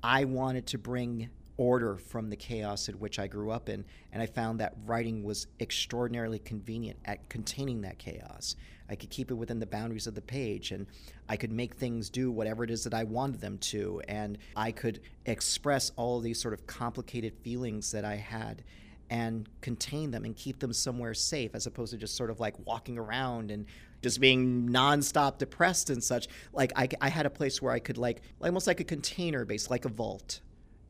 I 0.03 0.25
wanted 0.25 0.67
to 0.69 0.79
bring 0.79 1.31
order 1.59 1.97
from 1.97 2.31
the 2.31 2.37
chaos 2.37 2.89
in 2.89 2.99
which 2.99 3.19
i 3.19 3.27
grew 3.27 3.51
up 3.51 3.69
in 3.69 3.85
and 4.13 4.23
i 4.23 4.27
found 4.27 4.59
that 4.59 4.75
writing 4.87 5.23
was 5.23 5.47
extraordinarily 5.61 6.39
convenient 6.39 6.99
at 7.05 7.29
containing 7.29 7.83
that 7.83 7.99
chaos 7.99 8.57
I 8.91 8.97
could 8.97 9.11
keep 9.11 9.31
it 9.31 9.35
within 9.35 9.59
the 9.59 9.67
boundaries 9.67 10.07
of 10.07 10.15
the 10.15 10.23
page 10.23 10.73
and 10.73 10.87
I 11.29 11.37
could 11.37 11.53
make 11.53 11.75
things 11.75 12.09
do 12.09 12.31
whatever 12.31 12.65
it 12.65 12.71
is 12.71 12.85
that 12.85 12.95
I 12.95 13.05
wanted 13.05 13.41
them 13.41 13.59
to. 13.59 14.01
And 14.09 14.39
I 14.57 14.73
could 14.73 15.01
express 15.27 15.93
all 15.97 16.21
these 16.21 16.41
sort 16.41 16.55
of 16.55 16.67
complicated 16.67 17.35
feelings 17.43 17.93
that 17.93 18.05
I 18.05 18.17
had 18.17 18.63
and 19.11 19.49
contain 19.61 20.11
them 20.11 20.25
and 20.25 20.37
keep 20.37 20.59
them 20.59 20.73
somewhere 20.73 21.15
safe 21.15 21.55
as 21.55 21.67
opposed 21.67 21.93
to 21.93 21.99
just 21.99 22.17
sort 22.17 22.31
of 22.31 22.41
like 22.41 22.55
walking 22.67 22.99
around 22.99 23.51
and 23.51 23.67
just 24.03 24.21
being 24.21 24.69
nonstop 24.69 25.39
depressed 25.39 25.91
and 25.91 26.03
such. 26.03 26.29
Like 26.53 26.73
I, 26.77 26.89
I 27.01 27.09
had 27.09 27.27
a 27.27 27.31
place 27.31 27.61
where 27.61 27.73
I 27.73 27.79
could 27.79 27.99
like 27.99 28.23
almost 28.43 28.67
like 28.67 28.81
a 28.81 28.85
container 28.85 29.45
base, 29.45 29.71
like 29.71 29.85
a 29.85 29.89
vault. 29.89 30.41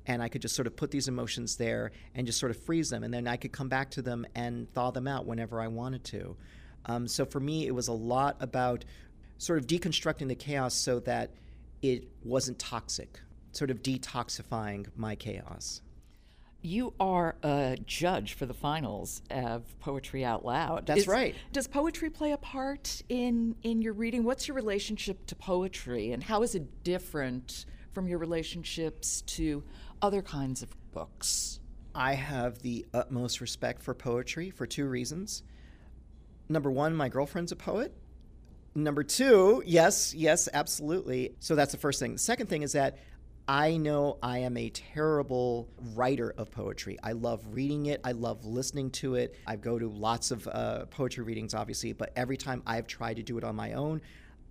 And 0.09 0.23
I 0.23 0.29
could 0.29 0.43
just 0.43 0.57
sort 0.57 0.67
of 0.67 0.75
put 0.75 0.91
these 0.91 1.07
emotions 1.07 1.57
there 1.57 1.93
and 2.15 2.27
just 2.27 2.41
sort 2.41 2.51
of 2.51 2.57
freeze 2.57 2.91
them. 2.91 3.05
And 3.05 3.15
then 3.15 3.29
I 3.29 3.37
could 3.37 3.53
come 3.53 3.69
back 3.69 3.91
to 3.93 4.03
them 4.03 4.27
and 4.35 4.73
thaw 4.73 4.91
them 4.91 5.07
out 5.07 5.27
whenever 5.27 5.61
I 5.61 5.69
wanted 5.69 6.03
to. 6.05 6.37
Um, 6.87 7.07
so 7.07 7.25
for 7.25 7.39
me, 7.39 7.67
it 7.67 7.75
was 7.75 7.89
a 7.89 7.93
lot 7.93 8.37
about 8.41 8.85
sort 9.37 9.59
of 9.59 9.67
deconstructing 9.67 10.27
the 10.27 10.35
chaos 10.35 10.75
so 10.75 10.99
that 11.01 11.31
it 11.83 12.09
wasn't 12.25 12.59
toxic, 12.59 13.21
sort 13.53 13.71
of 13.71 13.83
detoxifying 13.83 14.89
my 14.97 15.15
chaos. 15.15 15.83
You 16.61 16.93
are 16.99 17.37
a 17.45 17.77
judge 17.87 18.33
for 18.33 18.47
the 18.47 18.55
finals 18.55 19.23
of 19.31 19.63
Poetry 19.79 20.25
Out 20.25 20.45
Loud. 20.45 20.87
That's 20.87 21.03
Is, 21.03 21.07
right. 21.07 21.37
Does 21.53 21.69
poetry 21.69 22.11
play 22.11 22.33
a 22.33 22.37
part 22.37 23.01
in 23.09 23.55
in 23.63 23.81
your 23.81 23.93
reading? 23.93 24.25
What's 24.25 24.49
your 24.49 24.57
relationship 24.57 25.25
to 25.27 25.37
poetry, 25.37 26.11
and 26.11 26.21
how 26.21 26.43
is 26.43 26.57
it 26.57 26.83
different 26.83 27.65
from 27.93 28.09
your 28.09 28.19
relationships 28.19 29.23
to 29.23 29.63
other 30.03 30.23
kinds 30.23 30.63
of 30.63 30.75
books? 30.93 31.61
I 31.95 32.15
have 32.15 32.61
the 32.61 32.87
utmost 32.95 33.41
respect 33.41 33.83
for 33.83 33.95
poetry 33.95 34.51
for 34.51 34.67
two 34.67 34.87
reasons 34.87 35.43
number 36.49 36.71
one, 36.71 36.95
my 36.95 37.09
girlfriend's 37.09 37.53
a 37.53 37.57
poet. 37.57 37.95
Number 38.75 39.03
two, 39.03 39.63
yes, 39.67 40.15
yes, 40.15 40.49
absolutely. 40.53 41.35
So 41.41 41.55
that's 41.55 41.73
the 41.73 41.79
first 41.79 42.01
thing. 42.01 42.13
The 42.13 42.19
second 42.19 42.49
thing 42.49 42.63
is 42.63 42.73
that 42.73 42.99
I 43.47 43.79
know 43.79 44.19
I 44.23 44.41
am 44.41 44.57
a 44.57 44.69
terrible 44.69 45.69
writer 45.95 46.35
of 46.37 46.51
poetry. 46.51 46.99
I 47.03 47.13
love 47.13 47.43
reading 47.51 47.87
it. 47.87 48.01
I 48.05 48.13
love 48.13 48.45
listening 48.45 48.91
to 48.93 49.15
it. 49.15 49.37
I 49.47 49.57
go 49.57 49.79
to 49.79 49.89
lots 49.89 50.31
of 50.31 50.47
uh, 50.47 50.85
poetry 50.87 51.25
readings, 51.25 51.55
obviously, 51.55 51.93
but 51.95 52.13
every 52.15 52.37
time 52.37 52.63
I've 52.67 52.87
tried 52.87 53.17
to 53.17 53.23
do 53.23 53.39
it 53.39 53.45
on 53.45 53.57
my 53.57 53.73
own, 53.73 54.03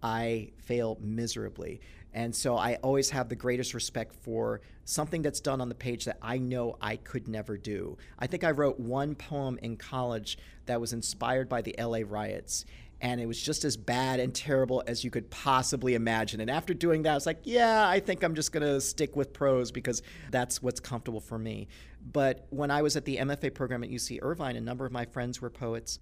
I 0.02 0.52
fail 0.58 0.98
miserably. 1.00 1.80
And 2.18 2.36
so 2.36 2.58
I 2.58 2.78
always 2.78 3.12
have 3.12 3.30
the 3.30 3.36
greatest 3.36 3.76
respect 3.76 4.16
for 4.16 4.62
something 4.86 5.22
that's 5.22 5.40
done 5.40 5.62
on 5.62 5.70
the 5.70 5.76
page 5.76 6.06
that 6.06 6.18
I 6.20 6.40
know 6.40 6.76
I 6.82 6.96
could 6.96 7.28
never 7.28 7.60
do. 7.60 7.96
I 8.18 8.26
think 8.26 8.44
I 8.44 8.50
wrote 8.50 8.80
one 8.80 9.14
poem 9.14 9.60
in 9.62 9.78
college 9.78 10.40
that 10.66 10.82
was 10.82 10.94
inspired 10.94 11.48
by 11.48 11.62
the 11.62 11.76
LA 11.78 12.00
riots 12.04 12.66
and 13.02 13.22
it 13.22 13.28
was 13.28 13.40
just 13.40 13.64
as 13.64 13.78
bad 13.78 14.20
and 14.20 14.34
terrible 14.34 14.82
as 14.88 15.04
you 15.04 15.12
could 15.12 15.30
possibly 15.30 15.94
imagine. 15.94 16.42
And 16.42 16.50
after 16.50 16.74
doing 16.74 17.04
that, 17.04 17.12
I 17.12 17.14
was 17.14 17.28
like, 17.28 17.42
yeah, 17.44 17.88
I 17.88 18.00
think 18.00 18.24
I'm 18.24 18.34
just 18.34 18.52
going 18.52 18.66
to 18.66 18.82
stick 18.82 19.16
with 19.16 19.32
prose 19.32 19.72
because 19.72 20.02
that's 20.32 20.60
what's 20.60 20.80
comfortable 20.80 21.22
for 21.22 21.38
me. 21.38 21.68
But 22.12 22.48
when 22.50 22.72
I 22.72 22.82
was 22.82 22.98
at 22.98 23.06
the 23.06 23.18
MFA 23.18 23.54
program 23.54 23.84
at 23.84 23.92
UC 23.92 24.18
Irvine, 24.24 24.56
a 24.56 24.62
number 24.62 24.88
of 24.88 24.92
my 24.92 25.06
friends 25.06 25.40
were 25.40 25.52
poets. 25.52 26.00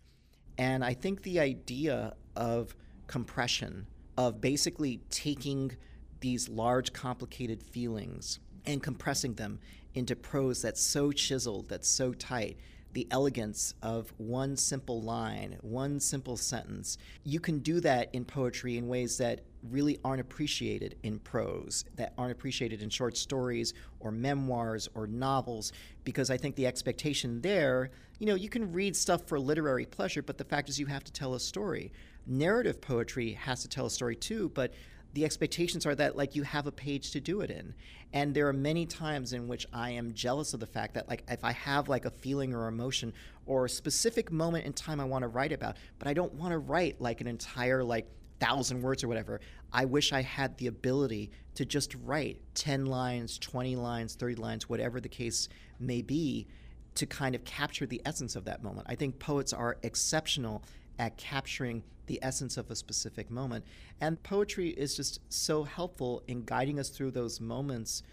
And 0.57 0.81
I 0.81 0.93
think 0.93 1.23
the 1.23 1.41
idea 1.41 2.13
of 2.37 2.73
compression, 3.07 3.87
of 4.17 4.39
basically 4.39 5.01
taking 5.09 5.75
these 6.25 6.49
large, 6.49 6.91
complicated 6.91 7.61
feelings 7.61 8.39
and 8.65 8.81
compressing 8.81 9.35
them 9.35 9.59
into 9.93 10.15
prose 10.15 10.59
that's 10.59 10.81
so 10.81 11.11
chiseled, 11.11 11.69
that's 11.69 11.87
so 11.87 12.13
tight, 12.13 12.57
the 12.93 13.07
elegance 13.11 13.75
of 13.83 14.11
one 14.17 14.57
simple 14.57 15.03
line, 15.03 15.55
one 15.61 15.99
simple 15.99 16.35
sentence. 16.35 16.97
You 17.23 17.39
can 17.39 17.59
do 17.59 17.79
that 17.81 18.09
in 18.11 18.25
poetry 18.25 18.75
in 18.75 18.87
ways 18.87 19.19
that 19.19 19.41
really 19.69 19.99
aren't 20.03 20.19
appreciated 20.19 20.95
in 21.03 21.19
prose, 21.19 21.85
that 21.95 22.13
aren't 22.17 22.31
appreciated 22.31 22.81
in 22.81 22.89
short 22.89 23.15
stories 23.17 23.75
or 23.99 24.11
memoirs 24.11 24.89
or 24.95 25.05
novels, 25.05 25.73
because 26.05 26.31
I 26.31 26.37
think 26.37 26.55
the 26.55 26.65
expectation 26.65 27.39
there, 27.41 27.91
you 28.17 28.25
know, 28.25 28.35
you 28.35 28.49
can 28.49 28.73
read 28.73 28.95
stuff 28.95 29.27
for 29.27 29.39
literary 29.39 29.85
pleasure, 29.85 30.23
but 30.23 30.39
the 30.39 30.43
fact 30.43 30.69
is 30.69 30.79
you 30.79 30.87
have 30.87 31.03
to 31.03 31.11
tell 31.11 31.35
a 31.35 31.39
story. 31.39 31.91
Narrative 32.25 32.81
poetry 32.81 33.33
has 33.33 33.61
to 33.61 33.67
tell 33.67 33.85
a 33.85 33.91
story 33.91 34.15
too, 34.15 34.49
but 34.55 34.73
the 35.15 35.23
expectations 35.23 35.85
are 35.85 35.95
that 35.95 36.17
like 36.17 36.35
you 36.35 36.43
have 36.43 36.67
a 36.67 36.71
page 36.71 37.11
to 37.11 37.21
do 37.21 37.39
it 37.39 37.49
in. 37.49 37.73
And 38.11 38.33
there 38.33 38.47
are 38.47 38.53
many 38.53 38.85
times 38.85 39.33
in 39.33 39.47
which 39.47 39.65
i 39.73 39.89
am 39.89 40.13
jealous 40.13 40.53
of 40.53 40.59
the 40.59 40.67
fact 40.67 40.93
that 40.93 41.09
like 41.09 41.23
if 41.29 41.43
i 41.43 41.51
have 41.51 41.89
like 41.89 42.05
a 42.05 42.11
feeling 42.11 42.53
or 42.53 42.67
emotion 42.67 43.13
or 43.45 43.65
a 43.65 43.69
specific 43.69 44.31
moment 44.31 44.65
in 44.65 44.73
time 44.73 44.99
i 44.99 45.05
want 45.05 45.23
to 45.23 45.27
write 45.27 45.51
about 45.51 45.77
but 45.99 46.07
i 46.07 46.13
don't 46.13 46.33
want 46.33 46.51
to 46.51 46.57
write 46.57 47.01
like 47.01 47.19
an 47.21 47.27
entire 47.27 47.83
like 47.83 48.07
thousand 48.39 48.81
words 48.81 49.03
or 49.03 49.07
whatever 49.07 49.41
i 49.73 49.83
wish 49.83 50.13
i 50.13 50.21
had 50.21 50.57
the 50.57 50.67
ability 50.67 51.31
to 51.55 51.65
just 51.65 51.95
write 52.03 52.39
10 52.53 52.85
lines 52.85 53.37
20 53.39 53.75
lines 53.75 54.15
30 54.15 54.35
lines 54.35 54.69
whatever 54.69 55.01
the 55.01 55.09
case 55.09 55.49
may 55.79 56.01
be 56.01 56.47
to 56.95 57.05
kind 57.05 57.35
of 57.35 57.43
capture 57.43 57.85
the 57.85 58.01
essence 58.05 58.35
of 58.35 58.45
that 58.45 58.63
moment. 58.63 58.87
I 58.89 58.95
think 58.95 59.19
poets 59.19 59.53
are 59.53 59.77
exceptional 59.83 60.63
at 60.99 61.17
capturing 61.17 61.83
the 62.07 62.19
essence 62.21 62.57
of 62.57 62.69
a 62.69 62.75
specific 62.75 63.29
moment. 63.31 63.65
And 64.01 64.21
poetry 64.23 64.69
is 64.69 64.95
just 64.95 65.19
so 65.29 65.63
helpful 65.63 66.23
in 66.27 66.43
guiding 66.43 66.79
us 66.79 66.89
through 66.89 67.11
those 67.11 67.41
moments. 67.41 68.03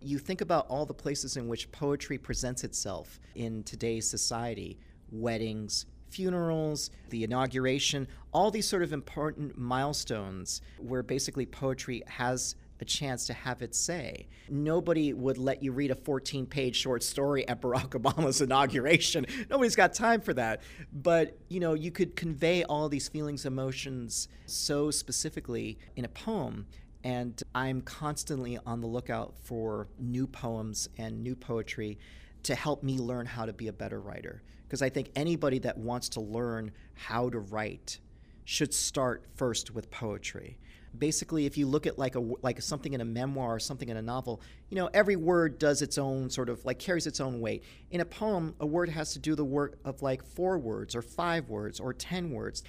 You 0.00 0.18
think 0.18 0.40
about 0.40 0.66
all 0.68 0.86
the 0.86 0.94
places 0.94 1.36
in 1.36 1.48
which 1.48 1.70
poetry 1.72 2.18
presents 2.18 2.64
itself 2.64 3.20
in 3.34 3.62
today's 3.62 4.08
society 4.08 4.78
weddings, 5.12 5.86
funerals, 6.08 6.90
the 7.10 7.22
inauguration, 7.24 8.08
all 8.32 8.50
these 8.50 8.66
sort 8.66 8.82
of 8.82 8.92
important 8.92 9.56
milestones 9.56 10.60
where 10.78 11.02
basically 11.02 11.46
poetry 11.46 12.02
has 12.06 12.56
a 12.80 12.84
chance 12.84 13.26
to 13.26 13.32
have 13.32 13.62
its 13.62 13.78
say. 13.78 14.28
Nobody 14.48 15.12
would 15.12 15.38
let 15.38 15.62
you 15.62 15.72
read 15.72 15.90
a 15.90 15.94
14 15.94 16.46
page 16.46 16.76
short 16.76 17.02
story 17.02 17.46
at 17.48 17.60
Barack 17.60 17.88
Obama's 18.00 18.40
inauguration. 18.40 19.26
Nobody's 19.50 19.76
got 19.76 19.94
time 19.94 20.20
for 20.20 20.34
that. 20.34 20.62
But, 20.92 21.38
you 21.48 21.60
know, 21.60 21.74
you 21.74 21.90
could 21.90 22.16
convey 22.16 22.64
all 22.64 22.88
these 22.88 23.08
feelings, 23.08 23.46
emotions 23.46 24.28
so 24.46 24.90
specifically 24.90 25.78
in 25.96 26.04
a 26.04 26.08
poem. 26.08 26.66
And 27.04 27.40
I'm 27.54 27.82
constantly 27.82 28.58
on 28.66 28.80
the 28.80 28.86
lookout 28.86 29.34
for 29.44 29.88
new 29.98 30.26
poems 30.26 30.88
and 30.98 31.22
new 31.22 31.36
poetry 31.36 31.98
to 32.42 32.54
help 32.54 32.82
me 32.82 32.98
learn 32.98 33.26
how 33.26 33.46
to 33.46 33.52
be 33.52 33.68
a 33.68 33.72
better 33.72 34.00
writer. 34.00 34.42
Because 34.64 34.82
I 34.82 34.88
think 34.88 35.10
anybody 35.14 35.60
that 35.60 35.78
wants 35.78 36.08
to 36.10 36.20
learn 36.20 36.72
how 36.94 37.30
to 37.30 37.38
write 37.38 38.00
should 38.44 38.74
start 38.74 39.24
first 39.34 39.72
with 39.72 39.90
poetry 39.90 40.58
basically 40.98 41.46
if 41.46 41.56
you 41.56 41.66
look 41.66 41.86
at 41.86 41.98
like 41.98 42.14
a 42.14 42.20
like 42.42 42.60
something 42.60 42.92
in 42.92 43.00
a 43.00 43.04
memoir 43.04 43.54
or 43.54 43.58
something 43.58 43.88
in 43.88 43.96
a 43.96 44.02
novel 44.02 44.40
you 44.68 44.76
know 44.76 44.88
every 44.92 45.16
word 45.16 45.58
does 45.58 45.82
its 45.82 45.98
own 45.98 46.30
sort 46.30 46.48
of 46.48 46.64
like 46.64 46.78
carries 46.78 47.06
its 47.06 47.20
own 47.20 47.40
weight. 47.40 47.64
In 47.90 48.00
a 48.00 48.04
poem 48.04 48.54
a 48.60 48.66
word 48.66 48.88
has 48.88 49.12
to 49.12 49.18
do 49.18 49.34
the 49.34 49.44
work 49.44 49.78
of 49.84 50.02
like 50.02 50.24
four 50.24 50.58
words 50.58 50.94
or 50.94 51.02
five 51.02 51.48
words 51.48 51.80
or 51.80 51.92
ten 51.92 52.30
words. 52.30 52.62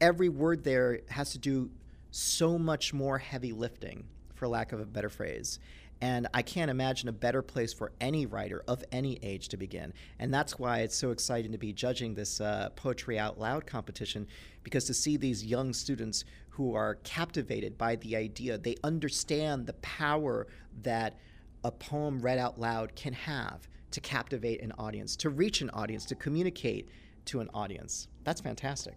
Every 0.00 0.28
word 0.28 0.64
there 0.64 1.00
has 1.08 1.32
to 1.32 1.38
do 1.38 1.70
so 2.10 2.58
much 2.58 2.92
more 2.92 3.18
heavy 3.18 3.52
lifting 3.52 4.04
for 4.34 4.48
lack 4.48 4.72
of 4.72 4.80
a 4.80 4.84
better 4.84 5.08
phrase 5.08 5.58
and 6.02 6.26
I 6.34 6.42
can't 6.42 6.68
imagine 6.68 7.08
a 7.08 7.12
better 7.12 7.42
place 7.42 7.72
for 7.72 7.92
any 8.00 8.26
writer 8.26 8.64
of 8.66 8.82
any 8.90 9.20
age 9.22 9.48
to 9.50 9.56
begin. 9.56 9.94
And 10.18 10.34
that's 10.34 10.58
why 10.58 10.80
it's 10.80 10.96
so 10.96 11.12
exciting 11.12 11.52
to 11.52 11.58
be 11.58 11.72
judging 11.72 12.12
this 12.12 12.40
uh, 12.40 12.70
Poetry 12.74 13.20
Out 13.20 13.38
Loud 13.38 13.66
competition, 13.66 14.26
because 14.64 14.84
to 14.86 14.94
see 14.94 15.16
these 15.16 15.44
young 15.44 15.72
students 15.72 16.24
who 16.50 16.74
are 16.74 16.96
captivated 17.04 17.78
by 17.78 17.94
the 17.96 18.16
idea, 18.16 18.58
they 18.58 18.74
understand 18.82 19.64
the 19.64 19.74
power 19.74 20.48
that 20.82 21.20
a 21.62 21.70
poem 21.70 22.20
read 22.20 22.38
out 22.38 22.58
loud 22.58 22.96
can 22.96 23.12
have 23.12 23.68
to 23.92 24.00
captivate 24.00 24.60
an 24.60 24.72
audience, 24.78 25.14
to 25.14 25.30
reach 25.30 25.60
an 25.60 25.70
audience, 25.70 26.04
to 26.06 26.16
communicate 26.16 26.88
to 27.26 27.38
an 27.38 27.48
audience. 27.54 28.08
That's 28.24 28.40
fantastic. 28.40 28.96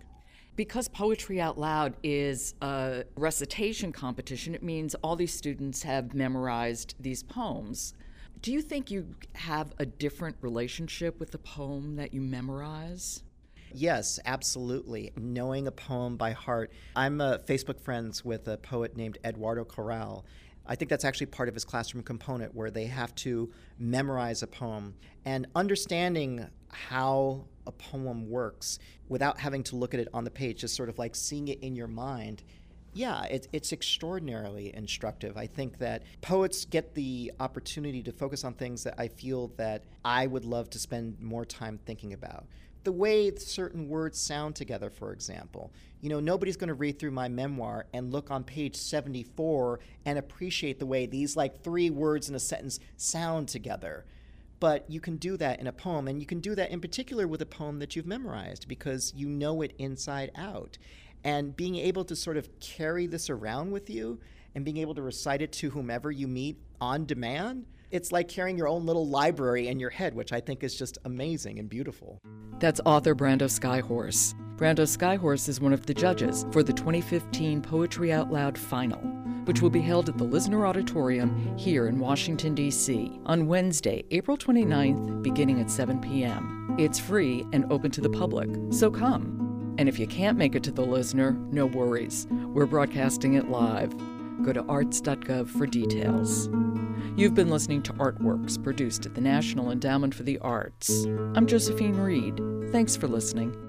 Because 0.55 0.87
Poetry 0.87 1.41
Out 1.41 1.57
Loud 1.59 1.95
is 2.01 2.55
a 2.61 3.03
recitation 3.17 3.91
competition, 3.91 4.55
it 4.55 4.63
means 4.63 4.95
all 4.95 5.17
these 5.17 5.33
students 5.33 5.83
have 5.83 6.13
memorized 6.13 6.95
these 6.97 7.23
poems. 7.23 7.93
Do 8.41 8.53
you 8.53 8.61
think 8.61 8.89
you 8.89 9.15
have 9.33 9.73
a 9.79 9.85
different 9.85 10.37
relationship 10.41 11.19
with 11.19 11.31
the 11.31 11.39
poem 11.39 11.97
that 11.97 12.13
you 12.13 12.21
memorize? 12.21 13.21
Yes, 13.73 14.17
absolutely. 14.23 15.11
Knowing 15.17 15.67
a 15.67 15.71
poem 15.71 16.15
by 16.15 16.31
heart. 16.31 16.71
I'm 16.95 17.19
uh, 17.19 17.39
Facebook 17.39 17.81
friends 17.81 18.23
with 18.23 18.47
a 18.47 18.57
poet 18.57 18.95
named 18.95 19.17
Eduardo 19.25 19.65
Corral. 19.65 20.23
I 20.67 20.75
think 20.75 20.89
that's 20.89 21.05
actually 21.05 21.27
part 21.27 21.49
of 21.49 21.55
his 21.55 21.65
classroom 21.65 22.03
component 22.03 22.55
where 22.55 22.71
they 22.71 22.85
have 22.85 23.13
to 23.15 23.51
memorize 23.77 24.41
a 24.43 24.47
poem 24.47 24.95
and 25.23 25.47
understanding 25.55 26.47
how 26.69 27.45
a 27.67 27.71
poem 27.71 28.29
works 28.29 28.79
without 29.07 29.39
having 29.39 29.63
to 29.63 29.75
look 29.75 29.93
at 29.93 29.99
it 29.99 30.07
on 30.13 30.23
the 30.23 30.31
page, 30.31 30.61
just 30.61 30.75
sort 30.75 30.89
of 30.89 30.97
like 30.97 31.15
seeing 31.15 31.47
it 31.47 31.59
in 31.61 31.75
your 31.75 31.87
mind. 31.87 32.43
Yeah, 32.93 33.23
it, 33.25 33.47
it's 33.51 33.73
extraordinarily 33.73 34.73
instructive. 34.73 35.35
I 35.35 35.47
think 35.47 35.79
that 35.79 36.03
poets 36.21 36.63
get 36.63 36.93
the 36.95 37.31
opportunity 37.39 38.01
to 38.03 38.11
focus 38.11 38.43
on 38.43 38.53
things 38.53 38.83
that 38.83 38.95
I 38.97 39.09
feel 39.09 39.49
that 39.57 39.83
I 40.05 40.27
would 40.27 40.45
love 40.45 40.69
to 40.71 40.79
spend 40.79 41.19
more 41.19 41.45
time 41.45 41.77
thinking 41.85 42.13
about 42.13 42.45
the 42.85 42.91
way 42.91 43.33
certain 43.35 43.89
words 43.89 44.19
sound 44.19 44.55
together, 44.55 44.89
for 44.89 45.11
example. 45.11 45.73
You 46.01 46.09
know, 46.09 46.19
nobody's 46.19 46.55
going 46.55 46.69
to 46.69 46.75
read 46.75 46.99
through 46.99 47.11
my 47.11 47.27
memoir 47.27 47.87
and 47.93 48.13
look 48.13 48.31
on 48.31 48.43
page 48.43 48.75
74 48.75 49.79
and 50.05 50.17
appreciate 50.17 50.79
the 50.79 50.85
way 50.85 51.05
these 51.05 51.35
like 51.35 51.63
three 51.63 51.89
words 51.89 52.29
in 52.29 52.35
a 52.35 52.39
sentence 52.39 52.79
sound 52.95 53.47
together. 53.47 54.05
But 54.59 54.89
you 54.89 55.01
can 55.01 55.17
do 55.17 55.35
that 55.37 55.59
in 55.59 55.67
a 55.67 55.73
poem, 55.73 56.07
and 56.07 56.19
you 56.19 56.25
can 56.25 56.39
do 56.39 56.55
that 56.55 56.71
in 56.71 56.79
particular 56.79 57.27
with 57.27 57.41
a 57.41 57.45
poem 57.45 57.79
that 57.79 57.95
you've 57.95 58.05
memorized 58.05 58.67
because 58.67 59.11
you 59.15 59.27
know 59.27 59.61
it 59.61 59.73
inside 59.77 60.31
out. 60.35 60.77
And 61.23 61.55
being 61.55 61.75
able 61.75 62.05
to 62.05 62.15
sort 62.15 62.37
of 62.37 62.47
carry 62.59 63.07
this 63.07 63.29
around 63.29 63.71
with 63.71 63.89
you 63.89 64.19
and 64.53 64.63
being 64.63 64.77
able 64.77 64.95
to 64.95 65.01
recite 65.01 65.41
it 65.41 65.51
to 65.53 65.71
whomever 65.71 66.11
you 66.11 66.27
meet 66.27 66.57
on 66.79 67.05
demand, 67.05 67.65
it's 67.91 68.11
like 68.11 68.27
carrying 68.27 68.57
your 68.57 68.67
own 68.67 68.85
little 68.85 69.07
library 69.07 69.67
in 69.67 69.79
your 69.79 69.89
head, 69.89 70.13
which 70.13 70.33
I 70.33 70.39
think 70.39 70.63
is 70.63 70.75
just 70.75 70.97
amazing 71.05 71.59
and 71.59 71.69
beautiful. 71.69 72.19
That's 72.59 72.81
author 72.85 73.15
Brando 73.15 73.49
Skyhorse. 73.49 74.33
Brando 74.57 74.85
Skyhorse 74.85 75.49
is 75.49 75.59
one 75.59 75.73
of 75.73 75.85
the 75.85 75.93
judges 75.93 76.45
for 76.51 76.63
the 76.63 76.73
2015 76.73 77.61
Poetry 77.61 78.13
Out 78.13 78.31
Loud 78.31 78.57
Final, 78.57 78.99
which 79.45 79.61
will 79.61 79.69
be 79.69 79.81
held 79.81 80.07
at 80.07 80.17
the 80.17 80.25
Lisner 80.25 80.67
Auditorium 80.67 81.57
here 81.57 81.87
in 81.87 81.99
Washington, 81.99 82.55
D.C. 82.55 83.19
on 83.25 83.47
Wednesday, 83.47 84.03
April 84.11 84.37
29th, 84.37 85.21
beginning 85.21 85.59
at 85.59 85.69
7 85.69 85.99
p.m. 85.99 86.75
It's 86.79 86.99
free 86.99 87.45
and 87.51 87.71
open 87.71 87.91
to 87.91 88.01
the 88.01 88.09
public, 88.09 88.49
so 88.71 88.89
come. 88.89 89.75
And 89.77 89.89
if 89.89 89.99
you 89.99 90.07
can't 90.07 90.37
make 90.37 90.55
it 90.55 90.63
to 90.63 90.71
the 90.71 90.85
Lisner, 90.85 91.37
no 91.51 91.65
worries. 91.65 92.27
We're 92.31 92.65
broadcasting 92.65 93.33
it 93.33 93.49
live. 93.49 93.93
Go 94.43 94.53
to 94.53 94.63
arts.gov 94.67 95.49
for 95.49 95.65
details. 95.65 96.49
You've 97.15 97.33
been 97.33 97.49
listening 97.49 97.81
to 97.83 97.93
Artworks, 97.93 98.61
produced 98.61 99.05
at 99.05 99.15
the 99.15 99.21
National 99.21 99.71
Endowment 99.71 100.13
for 100.13 100.23
the 100.23 100.37
Arts. 100.39 101.05
I'm 101.33 101.47
Josephine 101.47 101.95
Reed. 101.95 102.41
Thanks 102.71 102.95
for 102.95 103.07
listening. 103.07 103.64